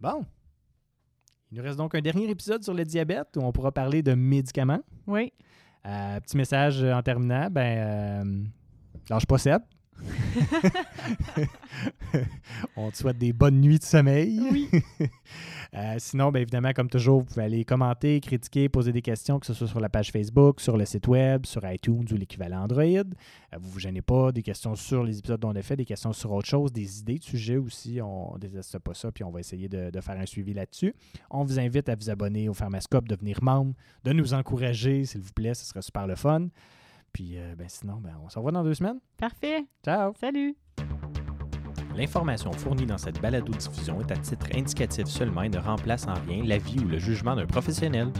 [0.00, 0.24] Bon.
[1.52, 4.14] Il nous reste donc un dernier épisode sur le diabète où on pourra parler de
[4.14, 4.82] médicaments.
[5.06, 5.32] Oui.
[5.86, 8.44] Euh, petit message euh, en terminant, ben, euh,
[9.08, 9.62] lâche pas Seb.
[12.76, 14.40] On te souhaite des bonnes nuits de sommeil.
[14.50, 14.68] Oui.
[15.74, 19.44] Euh, sinon, bien évidemment, comme toujours, vous pouvez aller commenter, critiquer, poser des questions, que
[19.44, 22.82] ce soit sur la page Facebook, sur le site web, sur iTunes ou l'équivalent Android.
[22.82, 23.02] Euh,
[23.58, 25.84] vous ne vous gênez pas, des questions sur les épisodes dont on a fait, des
[25.84, 28.00] questions sur autre chose, des idées de sujets aussi.
[28.00, 30.94] On ne déteste pas ça, puis on va essayer de, de faire un suivi là-dessus.
[31.30, 33.74] On vous invite à vous abonner au Pharmascope, devenir membre,
[34.04, 36.48] de nous encourager, s'il vous plaît, ce serait super le fun.
[37.12, 39.00] Puis euh, ben, sinon, ben, on se revoit dans deux semaines.
[39.16, 39.66] Parfait.
[39.84, 40.12] Ciao!
[40.20, 40.56] Salut.
[41.96, 46.44] L'information fournie dans cette balado-diffusion est à titre indicatif seulement et ne remplace en rien
[46.44, 48.12] l'avis ou le jugement d'un professionnel.